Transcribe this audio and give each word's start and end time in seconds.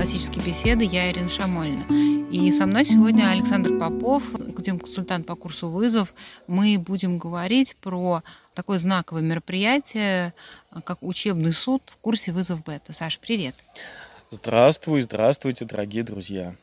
классические 0.00 0.42
беседы. 0.46 0.84
Я 0.84 1.12
Ирина 1.12 1.28
Шамольна. 1.28 1.84
И 2.32 2.50
со 2.52 2.64
мной 2.64 2.86
сегодня 2.86 3.28
Александр 3.28 3.76
Попов, 3.78 4.22
консультант 4.56 5.26
по 5.26 5.34
курсу 5.34 5.68
«Вызов». 5.68 6.14
Мы 6.46 6.78
будем 6.78 7.18
говорить 7.18 7.76
про 7.82 8.22
такое 8.54 8.78
знаковое 8.78 9.20
мероприятие, 9.20 10.32
как 10.84 11.02
учебный 11.02 11.52
суд 11.52 11.82
в 11.84 11.96
курсе 11.96 12.32
«Вызов 12.32 12.64
Бета». 12.64 12.94
Саш, 12.94 13.18
привет. 13.18 13.54
Здравствуй, 14.30 15.02
здравствуйте, 15.02 15.66
дорогие 15.66 16.02
друзья. 16.02 16.54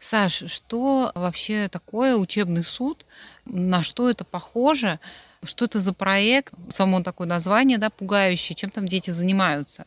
Саш, 0.00 0.42
что 0.48 1.12
вообще 1.14 1.68
такое 1.68 2.16
учебный 2.16 2.64
суд? 2.64 3.06
На 3.44 3.84
что 3.84 4.10
это 4.10 4.24
похоже? 4.24 4.98
Что 5.44 5.66
это 5.66 5.78
за 5.78 5.92
проект? 5.92 6.52
Само 6.72 7.04
такое 7.04 7.28
название, 7.28 7.78
да, 7.78 7.88
пугающее. 7.88 8.56
Чем 8.56 8.70
там 8.70 8.88
дети 8.88 9.12
занимаются? 9.12 9.86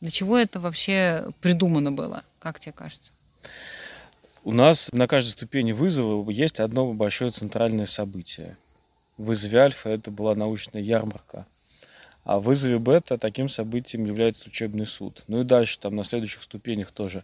Для 0.00 0.10
чего 0.10 0.38
это 0.38 0.60
вообще 0.60 1.26
придумано 1.40 1.92
было, 1.92 2.24
как 2.38 2.58
тебе 2.58 2.72
кажется? 2.72 3.10
У 4.42 4.52
нас 4.52 4.90
на 4.92 5.06
каждой 5.06 5.30
ступени 5.30 5.72
вызова 5.72 6.28
есть 6.30 6.60
одно 6.60 6.92
большое 6.94 7.30
центральное 7.30 7.86
событие. 7.86 8.56
В 9.18 9.24
вызове 9.24 9.60
альфа 9.60 9.90
это 9.90 10.10
была 10.10 10.34
научная 10.34 10.80
ярмарка. 10.80 11.44
А 12.24 12.38
в 12.38 12.44
вызове 12.44 12.78
бета 12.78 13.18
таким 13.18 13.50
событием 13.50 14.06
является 14.06 14.48
учебный 14.48 14.86
суд. 14.86 15.22
Ну 15.28 15.42
и 15.42 15.44
дальше 15.44 15.78
там 15.78 15.96
на 15.96 16.04
следующих 16.04 16.42
ступенях 16.42 16.90
тоже 16.90 17.22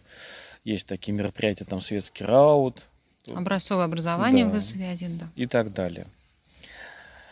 есть 0.63 0.85
такие 0.85 1.13
мероприятия, 1.13 1.65
там 1.65 1.81
светский 1.81 2.23
раут. 2.23 2.83
Образцовое 3.25 3.85
образование 3.85 4.45
да, 4.45 4.51
в 4.51 4.53
вызове 4.53 4.89
один, 4.89 5.17
да. 5.17 5.27
И 5.35 5.47
так 5.47 5.73
далее. 5.73 6.05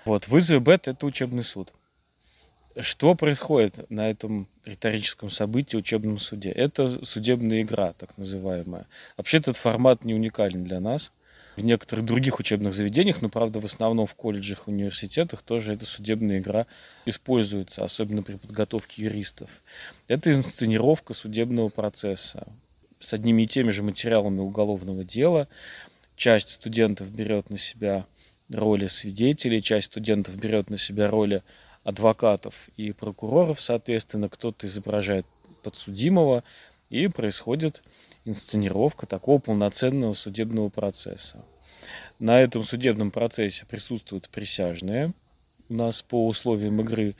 Вот, 0.04 0.28
вызов 0.28 0.64
бета– 0.64 0.92
это 0.92 1.06
учебный 1.06 1.44
суд. 1.44 1.72
Что 2.80 3.16
происходит 3.16 3.90
на 3.90 4.10
этом 4.10 4.48
риторическом 4.66 5.30
событии, 5.30 5.78
учебном 5.78 6.20
суде? 6.20 6.50
Это 6.50 7.06
судебная 7.06 7.62
игра, 7.62 7.94
так 7.94 8.18
называемая. 8.18 8.86
Вообще 9.16 9.38
этот 9.38 9.56
формат 9.56 10.04
не 10.04 10.14
уникален 10.14 10.66
для 10.66 10.82
нас. 10.82 11.12
В 11.56 11.64
некоторых 11.64 12.04
других 12.04 12.38
учебных 12.40 12.74
заведениях, 12.74 13.22
но, 13.22 13.30
правда, 13.30 13.62
в 13.62 13.66
основном 13.66 14.08
в 14.08 14.14
колледжах, 14.14 14.68
университетах 14.68 15.42
тоже 15.42 15.74
эта 15.74 15.86
судебная 15.86 16.40
игра 16.40 16.66
используется, 17.06 17.86
особенно 17.86 18.24
при 18.24 18.36
подготовке 18.36 19.04
юристов. 19.04 19.50
Это 20.10 20.34
инсценировка 20.34 21.14
судебного 21.14 21.70
процесса 21.70 22.46
с 23.00 23.14
одними 23.14 23.44
и 23.44 23.48
теми 23.48 23.72
же 23.72 23.84
материалами 23.84 24.40
уголовного 24.40 25.06
дела. 25.06 25.48
Часть 26.18 26.50
студентов 26.50 27.08
берет 27.08 27.50
на 27.50 27.58
себя 27.58 28.06
роли 28.52 28.88
свидетелей, 28.88 29.62
часть 29.62 29.88
студентов 29.88 30.36
берет 30.36 30.70
на 30.70 30.78
себя 30.78 31.10
роли 31.10 31.42
адвокатов 31.86 32.68
и 32.76 32.92
прокуроров, 32.92 33.62
соответственно, 33.62 34.28
кто-то 34.28 34.68
изображает 34.68 35.26
подсудимого, 35.64 36.44
и 36.90 37.08
происходит 37.08 37.82
инсценировка 38.26 39.06
такого 39.06 39.40
полноценного 39.40 40.14
судебного 40.14 40.70
процесса. 40.70 41.44
На 42.20 42.42
этом 42.42 42.64
судебном 42.64 43.12
процессе 43.12 43.66
присутствуют 43.66 44.30
присяжные 44.30 45.14
у 45.70 45.74
нас 45.74 46.02
по 46.02 46.28
условиям 46.28 46.82
игры, 46.82 47.16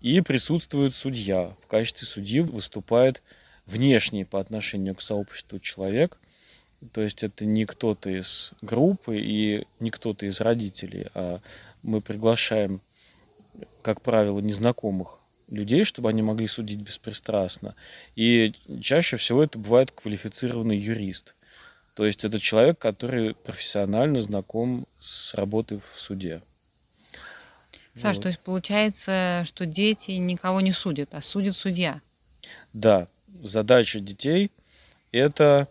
и 0.00 0.20
присутствует 0.20 0.94
судья. 0.94 1.52
В 1.62 1.66
качестве 1.68 2.06
судьи 2.06 2.40
выступает 2.40 3.22
внешний 3.66 4.24
по 4.24 4.40
отношению 4.40 4.94
к 4.94 5.02
сообществу 5.02 5.58
человек, 5.58 6.18
то 6.92 7.00
есть 7.00 7.22
это 7.22 7.44
не 7.44 7.64
кто-то 7.64 8.10
из 8.10 8.52
группы 8.60 9.18
и 9.18 9.64
не 9.78 9.90
кто-то 9.90 10.26
из 10.26 10.40
родителей, 10.40 11.06
а 11.14 11.38
мы 11.82 12.00
приглашаем 12.00 12.80
как 13.82 14.00
правило, 14.00 14.40
незнакомых 14.40 15.18
людей, 15.48 15.84
чтобы 15.84 16.08
они 16.08 16.22
могли 16.22 16.46
судить 16.46 16.80
беспристрастно. 16.80 17.74
И 18.16 18.54
чаще 18.80 19.16
всего 19.16 19.42
это 19.42 19.58
бывает 19.58 19.90
квалифицированный 19.90 20.78
юрист. 20.78 21.34
То 21.94 22.06
есть 22.06 22.24
это 22.24 22.40
человек, 22.40 22.78
который 22.78 23.34
профессионально 23.34 24.22
знаком 24.22 24.86
с 25.00 25.34
работой 25.34 25.80
в 25.80 26.00
суде. 26.00 26.40
Саш, 27.94 28.16
вот. 28.16 28.22
то 28.22 28.28
есть 28.28 28.40
получается, 28.40 29.42
что 29.46 29.66
дети 29.66 30.12
никого 30.12 30.62
не 30.62 30.72
судят, 30.72 31.10
а 31.12 31.20
судит 31.20 31.54
судья. 31.54 32.00
Да, 32.72 33.06
задача 33.42 34.00
детей– 34.00 34.50
это 35.12 35.68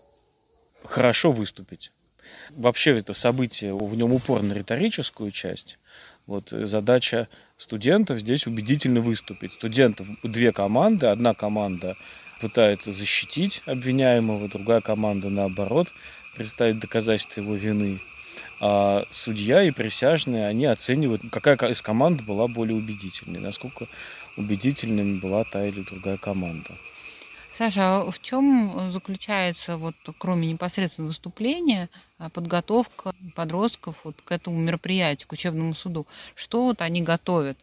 хорошо 0.83 1.31
выступить. 1.31 1.91
Вообще 2.51 2.97
это 2.97 3.15
событие, 3.15 3.75
в 3.75 3.95
нем 3.95 4.13
упор 4.13 4.43
на 4.43 4.53
риторическую 4.53 5.31
часть. 5.31 5.79
Вот 6.27 6.49
задача 6.49 7.27
студентов 7.57 8.19
здесь 8.19 8.47
убедительно 8.47 9.01
выступить. 9.01 9.53
Студентов 9.53 10.07
две 10.23 10.51
команды. 10.51 11.07
Одна 11.07 11.33
команда 11.33 11.95
пытается 12.39 12.91
защитить 12.91 13.61
обвиняемого, 13.65 14.47
другая 14.49 14.81
команда, 14.81 15.29
наоборот, 15.29 15.87
представить 16.35 16.79
доказательства 16.79 17.41
его 17.41 17.55
вины. 17.55 17.99
А 18.59 19.05
судья 19.11 19.63
и 19.63 19.71
присяжные, 19.71 20.47
они 20.47 20.65
оценивают, 20.65 21.21
какая 21.31 21.57
из 21.71 21.81
команд 21.81 22.21
была 22.23 22.47
более 22.47 22.77
убедительной, 22.77 23.39
насколько 23.39 23.87
убедительной 24.37 25.19
была 25.19 25.43
та 25.43 25.65
или 25.65 25.81
другая 25.81 26.17
команда. 26.17 26.71
Саша, 27.53 27.97
а 27.97 28.11
в 28.11 28.19
чем 28.21 28.91
заключается, 28.91 29.77
вот, 29.77 29.95
кроме 30.17 30.47
непосредственно 30.47 31.07
выступления, 31.07 31.89
а, 32.17 32.29
подготовка 32.29 33.13
подростков 33.35 33.97
вот 34.05 34.15
к 34.21 34.31
этому 34.31 34.57
мероприятию, 34.57 35.27
к 35.27 35.33
учебному 35.33 35.73
суду? 35.75 36.07
Что 36.33 36.63
вот 36.63 36.81
они 36.81 37.01
готовят? 37.01 37.57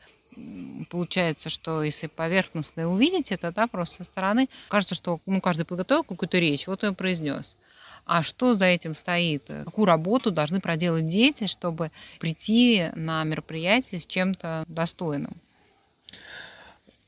Получается, 0.91 1.49
что 1.49 1.83
если 1.83 2.07
поверхностно 2.07 2.89
увидеть 2.89 3.33
это, 3.33 3.51
да, 3.51 3.67
просто 3.67 4.05
со 4.05 4.05
стороны, 4.05 4.49
кажется, 4.69 4.95
что 4.95 5.21
ну, 5.27 5.41
каждый 5.41 5.65
подготовил 5.65 6.05
какую-то 6.05 6.39
речь, 6.39 6.67
вот 6.67 6.85
он 6.85 6.95
произнес. 6.95 7.57
А 8.05 8.23
что 8.23 8.55
за 8.55 8.67
этим 8.67 8.95
стоит? 8.95 9.45
Какую 9.47 9.87
работу 9.87 10.31
должны 10.31 10.61
проделать 10.61 11.09
дети, 11.09 11.47
чтобы 11.47 11.91
прийти 12.21 12.91
на 12.95 13.25
мероприятие 13.25 14.01
с 14.01 14.07
чем-то 14.07 14.65
достойным? 14.69 15.33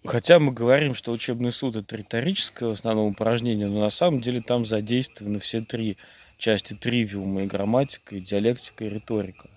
Хотя 0.05 0.39
мы 0.39 0.53
говорим, 0.53 0.95
что 0.95 1.13
учебный 1.13 1.53
суд 1.53 1.77
это 1.77 1.95
риторическое 1.95 2.71
в 2.71 2.73
основном 2.73 3.09
упражнение, 3.09 3.67
но 3.67 3.81
на 3.81 3.91
самом 3.91 4.23
деле 4.23 4.41
там 4.41 4.65
задействованы 4.65 5.41
все 5.41 5.61
три 5.61 5.99
части 6.39 6.73
тривиума, 6.73 7.43
и 7.43 7.47
грамматика, 7.47 8.17
и 8.17 8.21
диалектика, 8.21 8.85
и 8.85 8.89
риторика. 8.89 9.51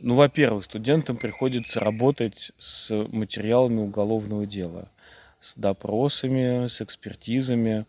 Ну, 0.00 0.14
во-первых, 0.14 0.64
студентам 0.64 1.18
приходится 1.18 1.78
работать 1.78 2.52
с 2.58 2.90
материалами 3.12 3.80
уголовного 3.80 4.46
дела, 4.46 4.88
с 5.42 5.54
допросами, 5.54 6.66
с 6.66 6.80
экспертизами. 6.80 7.84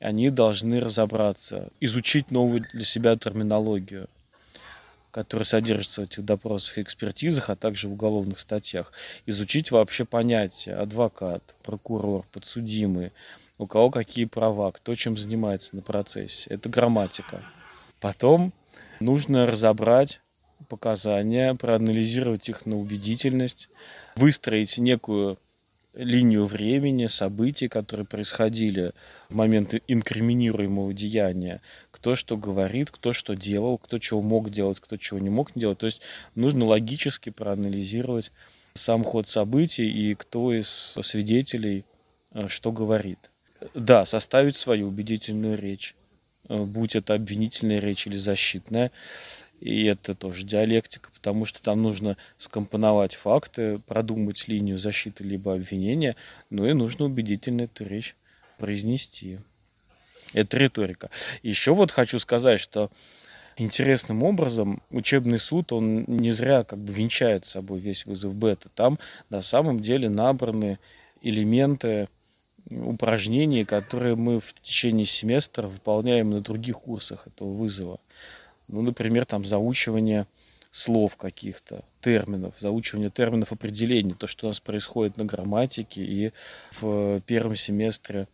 Они 0.00 0.28
должны 0.28 0.80
разобраться, 0.80 1.70
изучить 1.80 2.30
новую 2.30 2.64
для 2.72 2.84
себя 2.84 3.16
терминологию– 3.16 4.06
которые 5.10 5.46
содержатся 5.46 6.02
в 6.02 6.04
этих 6.04 6.24
допросах 6.24 6.78
и 6.78 6.82
экспертизах, 6.82 7.50
а 7.50 7.56
также 7.56 7.88
в 7.88 7.92
уголовных 7.92 8.40
статьях, 8.40 8.92
изучить 9.26 9.70
вообще 9.70 10.04
понятия 10.04 10.74
адвокат, 10.74 11.42
прокурор, 11.62 12.24
подсудимый, 12.32 13.12
у 13.58 13.66
кого 13.66 13.90
какие 13.90 14.24
права, 14.24 14.70
кто 14.70 14.94
чем 14.94 15.18
занимается 15.18 15.76
на 15.76 15.82
процессе. 15.82 16.50
Это 16.50 16.68
грамматика. 16.68 17.42
Потом 18.00 18.52
нужно 19.00 19.46
разобрать 19.46 20.20
показания, 20.68 21.54
проанализировать 21.54 22.48
их 22.48 22.66
на 22.66 22.76
убедительность, 22.76 23.68
выстроить 24.16 24.78
некую 24.78 25.38
линию 25.98 26.46
времени, 26.46 27.08
событий, 27.08 27.68
которые 27.68 28.06
происходили 28.06 28.92
в 29.28 29.34
момент 29.34 29.74
инкриминируемого 29.88 30.94
деяния, 30.94 31.60
кто 31.90 32.14
что 32.14 32.36
говорит, 32.36 32.90
кто 32.90 33.12
что 33.12 33.34
делал, 33.34 33.78
кто 33.78 33.98
чего 33.98 34.22
мог 34.22 34.50
делать, 34.50 34.78
кто 34.80 34.96
чего 34.96 35.18
не 35.18 35.28
мог 35.28 35.50
делать. 35.54 35.78
То 35.78 35.86
есть 35.86 36.00
нужно 36.36 36.64
логически 36.64 37.30
проанализировать 37.30 38.30
сам 38.74 39.04
ход 39.04 39.28
событий 39.28 39.90
и 39.90 40.14
кто 40.14 40.52
из 40.52 40.96
свидетелей 41.02 41.84
э, 42.32 42.46
что 42.48 42.70
говорит. 42.70 43.18
Да, 43.74 44.06
составить 44.06 44.56
свою 44.56 44.88
убедительную 44.88 45.58
речь, 45.58 45.96
э, 46.48 46.62
будь 46.62 46.94
это 46.94 47.14
обвинительная 47.14 47.80
речь 47.80 48.06
или 48.06 48.16
защитная. 48.16 48.92
И 49.60 49.84
это 49.84 50.14
тоже 50.14 50.44
диалектика, 50.44 51.10
потому 51.14 51.44
что 51.44 51.60
там 51.62 51.82
нужно 51.82 52.16
скомпоновать 52.38 53.14
факты, 53.14 53.80
продумать 53.86 54.46
линию 54.46 54.78
защиты 54.78 55.24
либо 55.24 55.54
обвинения, 55.54 56.14
ну 56.50 56.66
и 56.66 56.72
нужно 56.72 57.06
убедительно 57.06 57.62
эту 57.62 57.84
речь 57.84 58.14
произнести. 58.58 59.38
Это 60.32 60.58
риторика. 60.58 61.10
Еще 61.42 61.74
вот 61.74 61.90
хочу 61.90 62.18
сказать, 62.18 62.60
что 62.60 62.90
интересным 63.56 64.22
образом 64.22 64.80
учебный 64.90 65.38
суд, 65.38 65.72
он 65.72 66.04
не 66.06 66.32
зря 66.32 66.64
как 66.64 66.78
бы 66.78 66.92
венчает 66.92 67.44
собой 67.44 67.80
весь 67.80 68.06
вызов 68.06 68.34
бета. 68.34 68.68
Там 68.74 68.98
на 69.30 69.42
самом 69.42 69.80
деле 69.80 70.08
набраны 70.08 70.78
элементы 71.22 72.08
упражнений, 72.70 73.64
которые 73.64 74.14
мы 74.14 74.40
в 74.40 74.54
течение 74.62 75.06
семестра 75.06 75.66
выполняем 75.66 76.30
на 76.30 76.40
других 76.40 76.78
курсах 76.78 77.26
этого 77.26 77.52
вызова. 77.52 77.98
Ну, 78.68 78.82
например, 78.82 79.24
там 79.24 79.44
заучивание 79.44 80.26
слов 80.70 81.16
каких-то, 81.16 81.82
терминов, 82.02 82.54
заучивание 82.58 83.10
терминов 83.10 83.52
определений, 83.52 84.14
то, 84.14 84.26
что 84.26 84.46
у 84.46 84.50
нас 84.50 84.60
происходит 84.60 85.16
на 85.16 85.24
грамматике 85.24 86.04
и 86.04 86.32
в 86.72 87.20
первом 87.22 87.56
семестре 87.56 88.28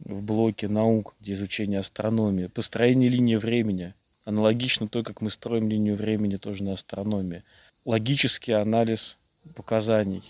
в 0.00 0.22
блоке 0.22 0.68
наук, 0.68 1.14
где 1.20 1.34
изучение 1.34 1.80
астрономии, 1.80 2.46
построение 2.46 3.08
линии 3.08 3.36
времени, 3.36 3.92
аналогично 4.24 4.88
той, 4.88 5.02
как 5.02 5.20
мы 5.20 5.30
строим 5.30 5.68
линию 5.68 5.96
времени 5.96 6.36
тоже 6.36 6.62
на 6.64 6.72
астрономии. 6.72 7.42
Логический 7.84 8.52
анализ 8.52 9.16
показаний. 9.54 10.22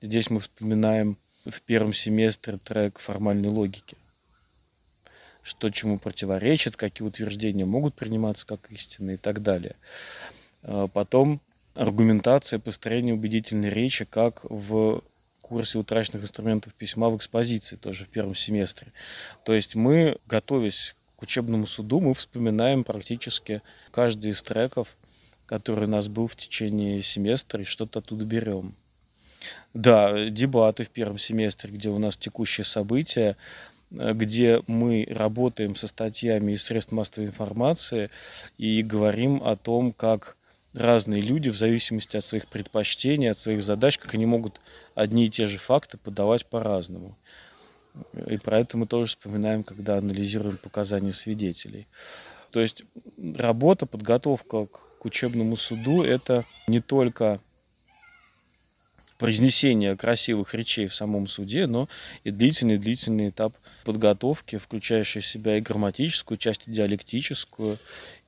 Здесь 0.00 0.30
мы 0.30 0.40
вспоминаем 0.40 1.16
в 1.44 1.60
первом 1.62 1.92
семестре 1.92 2.58
трек 2.58 2.98
формальной 2.98 3.48
логики. 3.48 3.96
Что 5.42 5.70
чему 5.70 5.98
противоречит, 5.98 6.76
какие 6.76 7.06
утверждения 7.06 7.64
могут 7.64 7.94
приниматься 7.94 8.46
как 8.46 8.70
истины 8.70 9.14
и 9.14 9.16
так 9.16 9.42
далее. 9.42 9.74
А 10.62 10.86
потом 10.88 11.40
аргументация, 11.74 12.58
построение 12.58 13.14
убедительной 13.14 13.70
речи, 13.70 14.04
как 14.04 14.44
в 14.44 15.02
курсе 15.40 15.78
утраченных 15.78 16.22
инструментов 16.22 16.74
письма 16.74 17.10
в 17.10 17.16
экспозиции, 17.16 17.76
тоже 17.76 18.04
в 18.04 18.08
первом 18.08 18.34
семестре. 18.34 18.92
То 19.44 19.52
есть 19.52 19.74
мы, 19.74 20.16
готовясь 20.28 20.94
к 21.16 21.22
учебному 21.22 21.66
суду, 21.66 22.00
мы 22.00 22.14
вспоминаем 22.14 22.84
практически 22.84 23.62
каждый 23.90 24.30
из 24.30 24.42
треков, 24.42 24.94
который 25.46 25.86
у 25.86 25.88
нас 25.88 26.06
был 26.06 26.28
в 26.28 26.36
течение 26.36 27.02
семестра, 27.02 27.62
и 27.62 27.64
что-то 27.64 27.98
оттуда 27.98 28.24
берем. 28.24 28.74
Да, 29.74 30.28
дебаты 30.28 30.84
в 30.84 30.90
первом 30.90 31.18
семестре, 31.18 31.70
где 31.72 31.88
у 31.88 31.98
нас 31.98 32.16
текущие 32.16 32.64
события, 32.64 33.36
где 33.90 34.62
мы 34.66 35.06
работаем 35.10 35.74
со 35.76 35.88
статьями 35.88 36.52
из 36.52 36.64
средств 36.64 36.92
массовой 36.92 37.26
информации 37.26 38.10
и 38.56 38.82
говорим 38.82 39.42
о 39.44 39.56
том, 39.56 39.92
как 39.92 40.36
разные 40.74 41.20
люди 41.20 41.48
в 41.48 41.56
зависимости 41.56 42.16
от 42.16 42.24
своих 42.24 42.46
предпочтений, 42.46 43.30
от 43.30 43.38
своих 43.38 43.62
задач, 43.62 43.98
как 43.98 44.14
они 44.14 44.26
могут 44.26 44.60
одни 44.94 45.26
и 45.26 45.30
те 45.30 45.46
же 45.46 45.58
факты 45.58 45.98
подавать 45.98 46.46
по-разному. 46.46 47.16
И 48.28 48.36
про 48.36 48.60
это 48.60 48.78
мы 48.78 48.86
тоже 48.86 49.08
вспоминаем, 49.08 49.64
когда 49.64 49.98
анализируем 49.98 50.58
показания 50.58 51.12
свидетелей. 51.12 51.88
То 52.52 52.60
есть 52.60 52.84
работа, 53.36 53.86
подготовка 53.86 54.66
к 54.66 55.04
учебному 55.04 55.56
суду– 55.56 56.02
это 56.04 56.44
не 56.68 56.80
только 56.80 57.40
произнесение 59.20 59.96
красивых 59.98 60.54
речей 60.54 60.88
в 60.88 60.94
самом 60.94 61.28
суде, 61.28 61.66
но 61.66 61.88
и 62.24 62.30
длительный-длительный 62.30 63.28
этап 63.28 63.52
подготовки, 63.84 64.56
включающий 64.56 65.20
в 65.20 65.26
себя 65.26 65.58
и 65.58 65.60
грамматическую 65.60 66.38
часть, 66.38 66.66
и 66.66 66.72
диалектическую, 66.72 67.78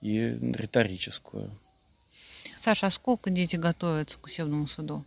и 0.02 0.38
риторическую. 0.54 1.50
Саша, 2.62 2.88
а 2.88 2.90
сколько 2.90 3.30
дети 3.30 3.56
готовятся 3.56 4.18
к 4.18 4.26
учебному 4.26 4.68
суду? 4.68 5.02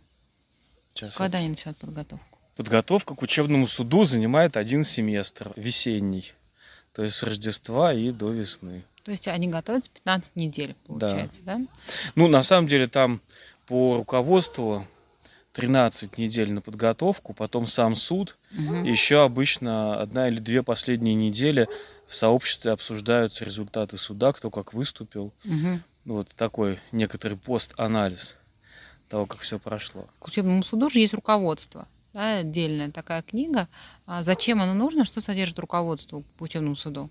Сейчас 0.92 1.14
Когда 1.14 1.38
вот. 1.38 1.42
они 1.44 1.50
начинают 1.50 1.78
подготовку? 1.78 2.38
Подготовка 2.56 3.14
к 3.14 3.22
учебному 3.22 3.68
суду 3.68 4.04
занимает 4.04 4.56
один 4.56 4.82
семестр, 4.82 5.52
весенний. 5.54 6.32
То 6.94 7.04
есть 7.04 7.14
с 7.16 7.22
Рождества 7.22 7.94
и 7.94 8.10
до 8.10 8.32
весны. 8.32 8.82
То 9.04 9.12
есть 9.12 9.28
они 9.28 9.46
готовятся 9.46 9.90
15 9.90 10.34
недель, 10.34 10.74
получается, 10.88 11.38
да? 11.44 11.60
Ну, 12.16 12.26
на 12.26 12.42
самом 12.42 12.66
деле 12.66 12.88
там 12.88 13.20
по 13.68 13.98
руководству 13.98 14.84
13 15.56 16.18
недель 16.18 16.52
на 16.52 16.60
подготовку, 16.60 17.32
потом 17.32 17.66
сам 17.66 17.96
суд. 17.96 18.36
Мгм. 18.50 18.84
Еще 18.84 19.22
обычно 19.22 19.98
одна 19.98 20.28
или 20.28 20.38
две 20.38 20.62
последние 20.62 21.14
недели 21.14 21.66
в 22.06 22.14
сообществе 22.14 22.72
обсуждаются 22.72 23.44
результаты 23.44 23.96
суда, 23.96 24.34
кто 24.34 24.50
как 24.50 24.74
выступил. 24.74 25.32
Ну, 25.44 25.80
Вот 26.04 26.28
такой 26.36 26.78
некоторый 26.92 27.38
пост-анализ 27.38 28.36
того, 29.08 29.24
как 29.24 29.40
все 29.40 29.58
прошло. 29.58 30.06
К 30.18 30.28
учебному 30.28 30.62
суду 30.62 30.90
же 30.90 31.00
есть 31.00 31.14
руководство, 31.14 31.88
да, 32.12 32.38
отдельная 32.38 32.90
такая 32.90 33.22
книга. 33.22 33.66
А 34.06 34.22
зачем 34.22 34.60
оно 34.60 34.74
нужно? 34.74 35.04
Что 35.04 35.20
содержит 35.20 35.58
руководство 35.58 36.22
по 36.38 36.44
учебному 36.44 36.76
суду? 36.76 37.08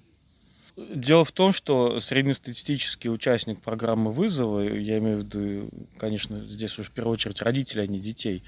Дело 0.78 1.24
в 1.24 1.32
том, 1.32 1.54
что 1.54 2.02
среднестатистический 2.02 3.10
участник 3.10 3.62
программы 3.62 4.12
вызова, 4.12 4.60
я 4.60 4.98
имею 4.98 5.22
в 5.22 5.26
виду, 5.26 5.70
конечно, 5.98 6.44
здесь 6.44 6.78
уж 6.78 6.88
в 6.88 6.92
первую 6.92 7.14
очередь 7.14 7.42
родители, 7.42 7.80
а 7.80 7.88
не 7.88 8.00
детей, 8.00 8.44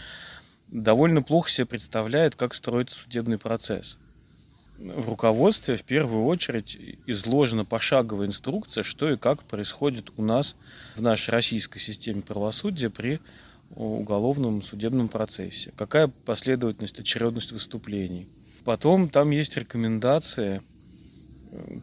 довольно 0.67 1.23
плохо 1.23 1.49
себе 1.49 1.65
представляет, 1.65 2.35
как 2.35 2.53
строится 2.53 2.99
судебный 2.99 3.37
процесс. 3.37 3.97
В 4.77 5.07
руководстве 5.07 5.77
в 5.77 5.83
первую 5.83 6.25
очередь 6.25 6.77
изложена 7.07 7.63
пошаговая 7.63 8.27
инструкция, 8.27 8.83
что 8.83 9.09
и 9.09 9.15
как 9.15 9.43
происходит 9.43 10.11
у 10.17 10.23
нас 10.23 10.55
в 10.95 11.01
нашей 11.01 11.31
российской 11.31 11.79
системе 11.79 12.21
правосудия 12.21 12.89
при 12.89 13.19
уголовном 13.75 14.63
судебном 14.63 15.07
процессе. 15.07 15.71
Какая 15.77 16.09
последовательность, 16.25 16.99
очередность 16.99 17.53
выступлений. 17.53 18.27
Потом 18.65 19.09
там 19.09 19.31
есть 19.31 19.55
рекомендации, 19.55 20.61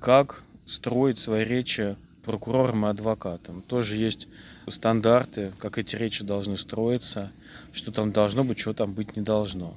как 0.01 0.43
строить 0.67 1.19
свои 1.19 1.45
речи 1.45 1.97
прокурорам 2.25 2.87
и 2.87 2.89
адвокатам. 2.91 3.63
Тоже 3.63 3.97
есть 3.97 4.29
стандарты, 4.69 5.53
как 5.59 5.79
эти 5.79 5.97
речи 5.97 6.25
должны 6.25 6.57
строиться, 6.57 7.31
что 7.73 7.93
там 7.93 8.13
должно 8.13 8.45
быть, 8.45 8.59
что 8.59 8.73
там 8.73 8.93
быть 8.93 9.17
не 9.17 9.23
должно. 9.23 9.75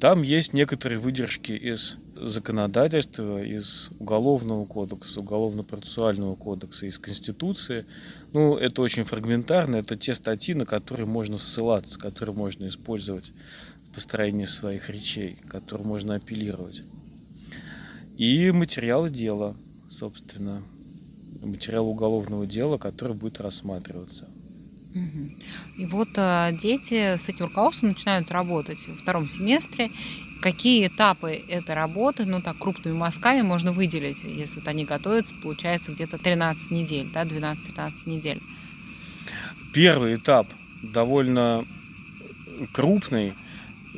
Там 0.00 0.22
есть 0.22 0.54
некоторые 0.54 0.98
выдержки 0.98 1.52
из 1.52 1.96
законодательства, 2.16 3.40
из 3.42 3.90
Уголовного 4.00 4.64
кодекса, 4.64 5.20
Уголовно-процессуального 5.20 6.34
кодекса, 6.34 6.86
из 6.86 6.98
Конституции. 6.98 7.84
Ну, 8.32 8.56
это 8.56 8.82
очень 8.82 9.04
фрагментарно, 9.04 9.76
это 9.76 9.96
те 9.96 10.16
статьи, 10.16 10.54
на 10.54 10.66
которые 10.66 11.06
можно 11.06 11.38
ссылаться, 11.38 11.96
которые 11.96 12.34
можно 12.34 12.66
использовать 12.66 13.30
в 13.90 13.94
построении 13.94 14.46
своих 14.46 14.90
речей, 14.90 15.38
которые 15.48 15.86
можно 15.86 16.16
апеллировать. 16.16 16.82
И 18.18 18.50
материалы 18.50 19.10
дела, 19.10 19.54
собственно, 19.88 20.60
материал 21.40 21.88
уголовного 21.88 22.46
дела, 22.46 22.76
который 22.76 23.16
будет 23.16 23.40
рассматриваться. 23.40 24.28
И 25.76 25.86
вот 25.86 26.08
а, 26.16 26.50
дети 26.50 27.16
с 27.16 27.28
этим 27.28 27.44
руководством 27.44 27.90
начинают 27.90 28.32
работать 28.32 28.78
во 28.88 28.96
втором 28.96 29.28
семестре. 29.28 29.92
Какие 30.42 30.88
этапы 30.88 31.30
этой 31.30 31.76
работы, 31.76 32.24
ну 32.24 32.42
так, 32.42 32.58
крупными 32.58 32.96
мазками 32.96 33.42
можно 33.42 33.72
выделить, 33.72 34.22
если 34.24 34.58
вот 34.58 34.68
они 34.68 34.84
готовятся, 34.84 35.34
получается, 35.40 35.92
где-то 35.92 36.18
13 36.18 36.72
недель, 36.72 37.08
да, 37.12 37.22
12-13 37.22 37.92
недель. 38.06 38.40
Первый 39.72 40.16
этап 40.16 40.48
довольно 40.82 41.64
крупный 42.72 43.34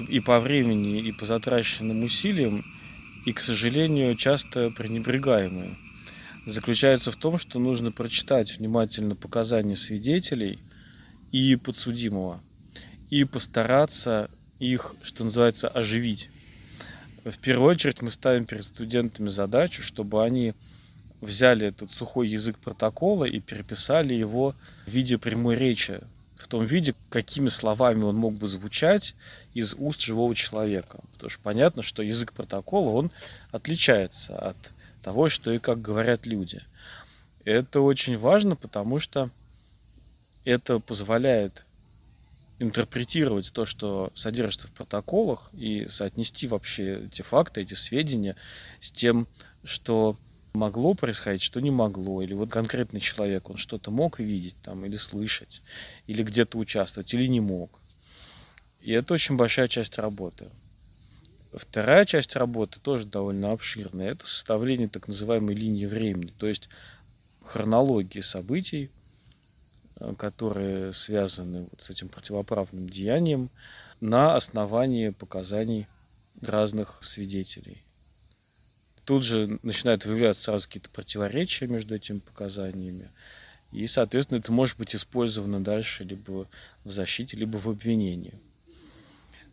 и 0.09 0.21
по 0.21 0.41
времени, 0.41 1.01
и 1.01 1.13
по 1.13 1.25
затраченным 1.25 2.03
усилиям, 2.03 2.65
и, 3.27 3.33
к 3.33 3.41
сожалению, 3.41 4.15
часто 4.15 4.71
пренебрегаемый. 4.71 5.77
Заключается 6.47 7.13
в 7.13 7.17
том, 7.17 7.39
что 7.39 7.59
нужно 7.59 7.93
прочитать 7.93 8.57
внимательно 8.57 9.15
показания 9.15 9.77
свидетелей 9.77 10.59
и 11.33 11.57
подсудимого, 11.57 12.41
и 13.11 13.25
постараться 13.25 14.31
их, 14.59 14.95
что 15.03 15.25
называется, 15.25 15.69
оживить. 15.69 16.29
В 17.25 17.37
первую 17.39 17.71
очередь 17.71 18.01
мы 18.01 18.11
ставим 18.11 18.47
перед 18.47 18.65
студентами 18.65 19.29
задачу, 19.29 19.83
чтобы 19.83 20.25
они 20.25 20.55
взяли 21.21 21.67
этот 21.67 21.91
сухой 21.91 22.29
язык 22.29 22.59
протокола 22.59 23.27
и 23.27 23.41
переписали 23.41 24.15
его 24.15 24.55
в 24.87 24.91
виде 24.91 25.19
прямой 25.19 25.57
речи, 25.57 26.01
в 26.41 26.49
том 26.49 26.65
виде, 26.65 26.95
какими 27.11 27.49
словами 27.49 28.03
он 28.03 28.17
мог 28.17 28.35
бы 28.35 28.49
звучать 28.49 29.15
из 29.55 29.75
уст 29.77 30.01
живого 30.01 30.35
человека. 30.35 31.01
Потому 31.13 31.31
что 31.31 31.41
понятно, 31.43 31.83
что 31.83 32.03
язык 32.03 32.33
протокола, 32.33 32.91
он 32.91 33.11
отличается 33.53 34.37
от 34.37 34.57
того, 35.03 35.29
что 35.29 35.53
и 35.53 35.59
как 35.59 35.81
говорят 35.81 36.27
люди. 36.27 36.61
Это 37.45 37.81
очень 37.81 38.19
важно, 38.19 38.57
потому 38.57 39.01
что 39.01 39.31
это 40.45 40.79
позволяет 40.79 41.65
интерпретировать 42.59 43.53
то, 43.53 43.65
что 43.67 44.11
содержится 44.15 44.69
в 44.69 44.73
протоколах, 44.73 45.51
и 45.55 45.87
соотнести 45.89 46.47
вообще 46.47 47.05
эти 47.07 47.23
факты, 47.23 47.63
эти 47.63 47.75
сведения 47.75 48.37
с 48.81 48.91
тем, 48.91 49.27
что 49.65 50.17
могло 50.53 50.95
происходить, 50.95 51.43
что 51.43 51.61
не 51.61 51.71
могло, 51.71 52.23
или 52.23 52.35
вот 52.35 52.51
конкретный 52.51 53.01
человек, 53.01 53.51
он 53.51 53.57
что-то 53.57 53.91
мог 53.91 54.19
видеть 54.19 54.57
там, 54.63 54.85
или 54.85 54.97
слышать, 54.97 55.63
или 56.07 56.23
где-то 56.23 56.59
участвовать, 56.59 57.13
или 57.15 57.27
не 57.27 57.41
мог. 57.41 57.71
И 58.83 58.93
это 58.93 59.15
очень 59.15 59.37
большая 59.37 59.69
часть 59.69 59.99
работы. 59.99 60.49
Вторая 61.53 62.05
часть 62.05 62.37
работы 62.37 62.79
тоже 62.81 63.07
довольно 63.07 63.53
обширная. 63.53 64.13
Это 64.13 64.27
составление 64.27 64.89
так 64.89 65.09
называемой 65.09 65.55
линии 65.55 65.87
времени, 65.87 66.33
то 66.39 66.47
есть 66.47 66.69
хронологии 67.45 68.21
событий, 68.21 68.91
э, 69.99 70.15
которые 70.17 70.95
связаны 70.95 71.67
вот 71.71 71.83
с 71.83 71.91
этим 71.91 72.09
противоправным 72.09 72.89
деянием 72.89 73.51
на 74.01 74.37
основании 74.37 75.11
показаний 75.11 75.87
разных 76.41 77.01
свидетелей. 77.03 77.79
Тут 79.11 79.25
же 79.25 79.59
начинают 79.65 80.05
выявляться 80.05 80.45
сразу 80.45 80.69
какие-то 80.69 80.89
противоречия 80.89 81.67
между 81.67 81.97
этими 81.97 82.21
показаниями. 82.21 83.11
И, 83.73 83.89
соответственно, 83.89 84.39
это 84.39 84.53
может 84.53 84.79
быть 84.79 84.95
использовано 84.95 85.59
дальше 85.59 86.05
либо 86.05 86.47
в 86.85 86.91
защите, 86.93 87.37
либо 87.37 87.57
в 87.57 87.69
обвинении. 87.69 88.33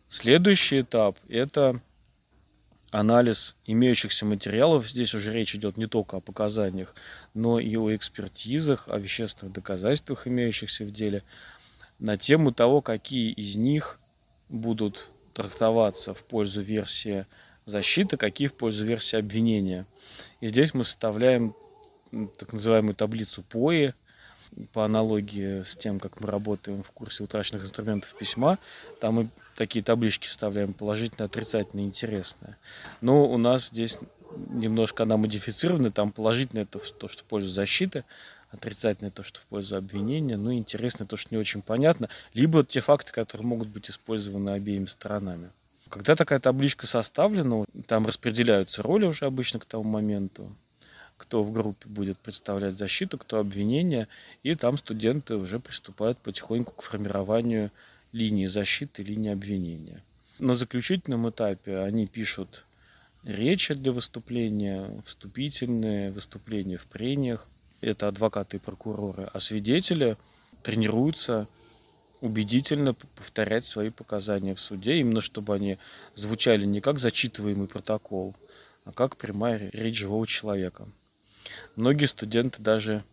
Следующий 0.09 0.81
этап– 0.81 1.17
это 1.27 1.81
анализ 2.91 3.55
имеющихся 3.65 4.27
материалов. 4.27 4.87
Здесь 4.87 5.15
уже 5.15 5.33
речь 5.33 5.55
идет 5.55 5.75
не 5.75 5.87
только 5.87 6.17
о 6.17 6.21
показаниях, 6.21 6.93
но 7.33 7.59
и 7.59 7.75
о 7.77 7.95
экспертизах, 7.95 8.87
о 8.87 8.99
вещественных 8.99 9.55
доказательствах, 9.55 10.27
имеющихся 10.27 10.83
в 10.83 10.91
деле, 10.91 11.23
на 11.97 12.15
тему 12.15 12.51
того, 12.51 12.81
какие 12.81 13.31
из 13.31 13.55
них 13.55 13.99
будут 14.49 15.07
трактоваться 15.33 16.13
в 16.13 16.21
пользу 16.21 16.61
версии 16.61 17.25
защиты, 17.67 18.17
какие 18.17 18.47
в 18.47 18.53
пользу 18.53 18.85
версии 18.85 19.17
обвинения. 19.17 19.85
И 20.41 20.47
здесь 20.47 20.73
мы 20.73 20.83
составляем 20.83 21.53
так 22.39 22.53
называемую 22.53 22.95
таблицу 22.95 23.43
ПОИ, 23.43 23.93
по 24.73 24.85
аналогии 24.85 25.61
с 25.63 25.75
тем, 25.75 25.99
как 25.99 26.19
мы 26.19 26.27
работаем 26.27 26.83
в 26.83 26.89
курсе 26.91 27.23
утраченных 27.23 27.63
инструментов 27.63 28.13
письма. 28.15 28.57
Там 28.99 29.15
мы 29.15 29.29
такие 29.55 29.83
таблички 29.83 30.27
вставляем 30.27 30.73
положительное, 30.73 31.27
отрицательное, 31.27 31.85
интересное. 31.85 32.57
Но 33.01 33.25
у 33.25 33.37
нас 33.37 33.67
здесь 33.67 33.99
немножко 34.49 35.03
она 35.03 35.17
модифицирована. 35.17 35.91
Там 35.91 36.11
положительное 36.11 36.63
это 36.63 36.79
то, 36.79 37.07
что 37.07 37.23
в 37.23 37.27
пользу 37.27 37.49
защиты, 37.49 38.03
отрицательное 38.51 39.11
то, 39.11 39.23
что 39.23 39.39
в 39.39 39.43
пользу 39.43 39.75
обвинения, 39.75 40.37
ну 40.37 40.51
и 40.51 40.57
интересное 40.57 41.05
то, 41.05 41.17
что 41.17 41.33
не 41.33 41.37
очень 41.37 41.61
понятно, 41.61 42.09
либо 42.33 42.63
те 42.63 42.81
факты, 42.81 43.11
которые 43.11 43.45
могут 43.45 43.67
быть 43.67 43.89
использованы 43.89 44.51
обеими 44.51 44.85
сторонами. 44.85 45.49
Когда 45.89 46.15
такая 46.15 46.39
табличка 46.39 46.87
составлена, 46.87 47.65
там 47.87 48.05
распределяются 48.05 48.81
роли 48.81 49.05
уже 49.05 49.25
обычно 49.25 49.59
к 49.59 49.65
тому 49.65 49.83
моменту, 49.83 50.49
кто 51.17 51.43
в 51.43 51.51
группе 51.51 51.87
будет 51.87 52.17
представлять 52.17 52.77
защиту, 52.77 53.17
кто 53.17 53.39
обвинение, 53.39 54.07
и 54.43 54.55
там 54.55 54.77
студенты 54.77 55.35
уже 55.35 55.59
приступают 55.59 56.17
потихоньку 56.19 56.73
к 56.73 56.83
формированию 56.83 57.71
линии 58.11 58.45
защиты, 58.45 59.03
линии 59.03 59.31
обвинения. 59.31 60.01
На 60.39 60.55
заключительном 60.55 61.29
этапе 61.29 61.79
они 61.79 62.05
пишут 62.05 62.63
речи 63.23 63.73
для 63.73 63.91
выступления, 63.91 64.89
вступительные 65.05 66.11
выступления 66.11 66.77
в 66.77 66.85
прениях. 66.85 67.47
Это 67.81 68.07
адвокаты 68.07 68.57
и 68.57 68.59
прокуроры. 68.59 69.29
А 69.33 69.39
свидетели 69.39 70.17
тренируются 70.63 71.47
убедительно 72.21 72.93
повторять 72.93 73.67
свои 73.67 73.89
показания 73.89 74.55
в 74.55 74.59
суде, 74.59 74.99
именно 74.99 75.21
чтобы 75.21 75.55
они 75.55 75.77
звучали 76.15 76.65
не 76.65 76.81
как 76.81 76.99
зачитываемый 76.99 77.67
протокол, 77.67 78.35
а 78.85 78.91
как 78.91 79.17
прямая 79.17 79.69
речь 79.71 79.97
живого 79.97 80.25
человека. 80.25 80.87
Многие 81.75 82.05
студенты 82.05 82.61
даже 82.61 83.03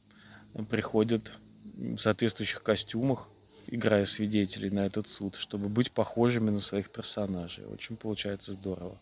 приходят 0.70 1.32
в 1.74 1.98
соответствующих 1.98 2.62
костюмах, 2.62 3.28
играя 3.66 4.06
свидетелей 4.06 4.70
на 4.70 4.86
этот 4.86 5.08
суд, 5.08 5.36
чтобы 5.36 5.68
быть 5.68 5.90
похожими 5.90 6.50
на 6.50 6.60
своих 6.60 6.90
персонажей. 6.90 7.64
Очень 7.66 7.96
получается 7.96 8.52
здорово. 8.52 8.96